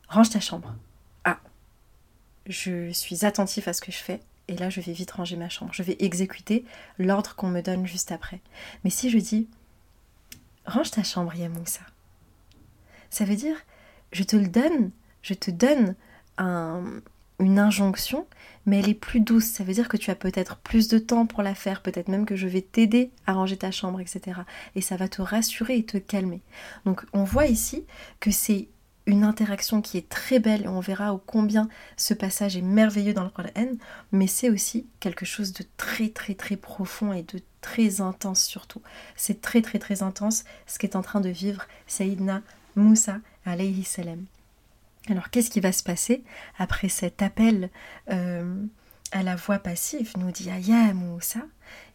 range 0.07 0.29
ta 0.29 0.39
chambre. 0.39 0.75
Ah, 1.23 1.39
je 2.47 2.91
suis 2.91 3.25
attentif 3.25 3.67
à 3.67 3.73
ce 3.73 3.81
que 3.81 3.91
je 3.91 3.97
fais, 3.97 4.19
et 4.47 4.55
là 4.57 4.69
je 4.69 4.81
vais 4.81 4.93
vite 4.93 5.11
ranger 5.11 5.35
ma 5.35 5.49
chambre. 5.49 5.73
Je 5.73 5.83
vais 5.83 5.97
exécuter 5.99 6.65
l'ordre 6.97 7.35
qu'on 7.35 7.49
me 7.49 7.61
donne 7.61 7.85
juste 7.85 8.11
après. 8.11 8.41
Mais 8.83 8.89
si 8.89 9.09
je 9.09 9.17
dis, 9.17 9.47
range 10.65 10.91
ta 10.91 11.03
chambre 11.03 11.35
Yamoussa, 11.35 11.81
ça 13.09 13.25
veut 13.25 13.35
dire, 13.35 13.55
je 14.13 14.23
te 14.23 14.35
le 14.35 14.47
donne 14.47 14.91
je 15.21 15.33
te 15.33 15.51
donne 15.51 15.95
une 16.39 17.59
injonction, 17.59 18.25
mais 18.65 18.79
elle 18.79 18.89
est 18.89 18.93
plus 18.93 19.19
douce. 19.19 19.45
Ça 19.45 19.63
veut 19.63 19.73
dire 19.73 19.89
que 19.89 19.97
tu 19.97 20.11
as 20.11 20.15
peut-être 20.15 20.57
plus 20.57 20.87
de 20.87 20.97
temps 20.97 21.25
pour 21.25 21.43
la 21.43 21.55
faire, 21.55 21.81
peut-être 21.81 22.07
même 22.07 22.25
que 22.25 22.35
je 22.35 22.47
vais 22.47 22.61
t'aider 22.61 23.11
à 23.25 23.33
ranger 23.33 23.57
ta 23.57 23.71
chambre, 23.71 23.99
etc. 23.99 24.41
Et 24.75 24.81
ça 24.81 24.97
va 24.97 25.07
te 25.07 25.21
rassurer 25.21 25.77
et 25.77 25.85
te 25.85 25.97
calmer. 25.97 26.41
Donc 26.85 27.05
on 27.13 27.23
voit 27.23 27.47
ici 27.47 27.83
que 28.19 28.31
c'est 28.31 28.67
une 29.07 29.23
interaction 29.23 29.81
qui 29.81 29.97
est 29.97 30.07
très 30.07 30.39
belle 30.39 30.63
et 30.63 30.67
on 30.67 30.79
verra 30.79 31.13
au 31.13 31.17
combien 31.17 31.67
ce 31.97 32.13
passage 32.13 32.55
est 32.55 32.61
merveilleux 32.61 33.13
dans 33.13 33.23
le 33.23 33.29
Coran, 33.29 33.73
mais 34.11 34.27
c'est 34.27 34.49
aussi 34.49 34.85
quelque 34.99 35.25
chose 35.25 35.53
de 35.53 35.65
très 35.75 36.09
très 36.09 36.35
très 36.35 36.55
profond 36.55 37.11
et 37.11 37.23
de 37.23 37.41
très 37.61 38.01
intense 38.01 38.43
surtout. 38.43 38.81
C'est 39.15 39.41
très 39.41 39.63
très 39.63 39.79
très 39.79 40.03
intense 40.03 40.43
ce 40.67 40.77
qu'est 40.77 40.95
en 40.95 41.01
train 41.01 41.19
de 41.19 41.29
vivre 41.29 41.65
Sayyidina 41.87 42.41
Moussa 42.75 43.17
alayhi 43.43 43.83
salam. 43.83 44.25
Alors 45.09 45.29
qu'est-ce 45.29 45.49
qui 45.49 45.59
va 45.59 45.71
se 45.71 45.83
passer 45.83 46.23
après 46.57 46.89
cet 46.89 47.21
appel 47.21 47.69
euh, 48.11 48.63
à 49.11 49.23
la 49.23 49.35
voix 49.35 49.59
passive, 49.59 50.13
nous 50.17 50.31
dit 50.31 50.49
Aya 50.49 50.93
Moussa 50.93 51.41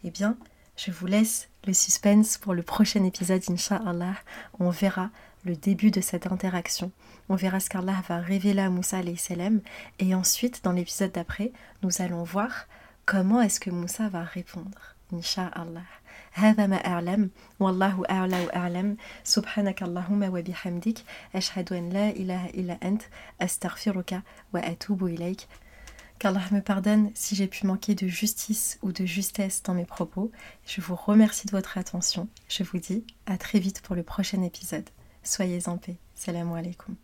Eh 0.05 0.11
bien, 0.11 0.37
je 0.77 0.91
vous 0.91 1.07
laisse 1.07 1.49
le 1.67 1.73
suspense 1.73 2.37
pour 2.37 2.53
le 2.53 2.63
prochain 2.63 3.05
épisode, 3.05 3.43
Inch'Allah. 3.49 4.17
On 4.59 4.71
verra 4.71 5.11
le 5.45 5.57
début 5.57 5.91
de 5.91 6.01
cette 6.01 6.27
interaction. 6.27 6.91
On 7.29 7.37
verra 7.37 7.61
ce 7.61 7.71
qu'Allah 7.71 8.03
va 8.09 8.19
révéler 8.19 8.61
à 8.61 8.71
Moussa 8.71 9.01
salam 9.17 9.61
et 9.99 10.15
ensuite, 10.15 10.63
dans 10.65 10.73
l'épisode 10.73 11.13
d'après, 11.13 11.53
nous 11.83 12.03
allons 12.03 12.25
voir 12.25 12.67
comment 13.05 13.41
est-ce 13.41 13.61
que 13.61 13.71
Moussa 13.71 14.09
va 14.09 14.23
répondre. 14.25 14.95
Inch'Allah. 15.13 15.83
هذا 16.36 16.68
ما 16.68 16.76
أعلم 16.76 17.30
والله 17.60 18.04
أعلى 18.10 18.46
وأعلم 18.46 18.98
سبحانك 19.24 19.84
اللهم 19.84 20.24
وبحمدك 20.24 20.98
أشهد 21.36 21.74
أن 21.74 21.90
لا 21.90 22.10
إله 22.10 22.46
إلا 22.46 22.78
أنت 22.84 23.02
أستغفرك 23.42 24.22
وأتوب 24.54 25.06
إليك 25.06 25.48
Qu'Allah 26.22 26.52
me 26.52 26.60
pardonne 26.60 27.10
si 27.16 27.34
j'ai 27.34 27.48
pu 27.48 27.66
manquer 27.66 27.96
de 27.96 28.06
justice 28.06 28.78
ou 28.84 28.92
de 28.92 29.08
justesse 29.08 29.64
dans 29.64 29.74
mes 29.74 29.86
propos. 29.86 30.32
Je 30.68 30.80
vous 30.80 30.94
remercie 30.94 31.48
de 31.48 31.52
votre 31.52 31.80
attention. 31.80 32.28
Je 32.48 32.62
vous 32.62 32.78
dis 32.78 33.08
à 33.26 33.40
très 33.40 33.58
vite 33.58 33.82
pour 33.82 33.96
le 33.96 34.04
prochain 34.04 34.44
épisode. 34.44 34.88
Soyez 35.24 35.68
en 35.68 35.80
paix. 35.80 35.98
Salam 36.14 36.54
alaikum. 36.54 36.96